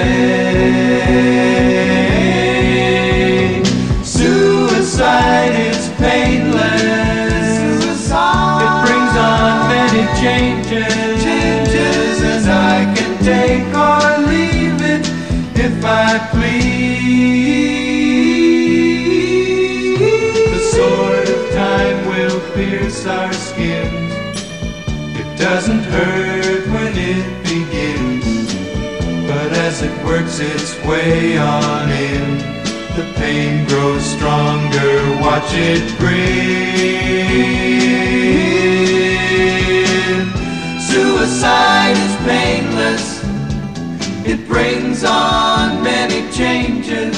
[4.04, 7.50] Suicide is painless.
[7.98, 11.24] It brings on many changes.
[11.24, 15.10] Changes, and I can take or leave it
[15.58, 16.76] if I please.
[20.54, 24.35] The sword of time will pierce our skins.
[25.38, 28.54] Doesn't hurt when it begins,
[29.28, 32.38] but as it works its way on in,
[32.96, 35.20] the pain grows stronger.
[35.22, 36.86] Watch it grin.
[40.80, 43.24] Suicide is painless.
[44.26, 47.18] It brings on many changes,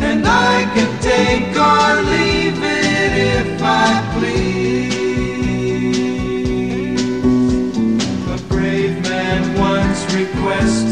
[0.00, 4.81] and I can take or leave it if I please.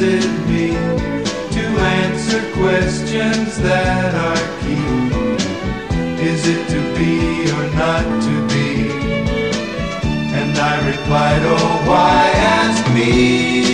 [0.01, 0.69] Requested me
[1.53, 6.25] to answer questions that are key.
[6.25, 8.91] Is it to be or not to be?
[10.33, 13.70] And I replied, Oh, why ask me?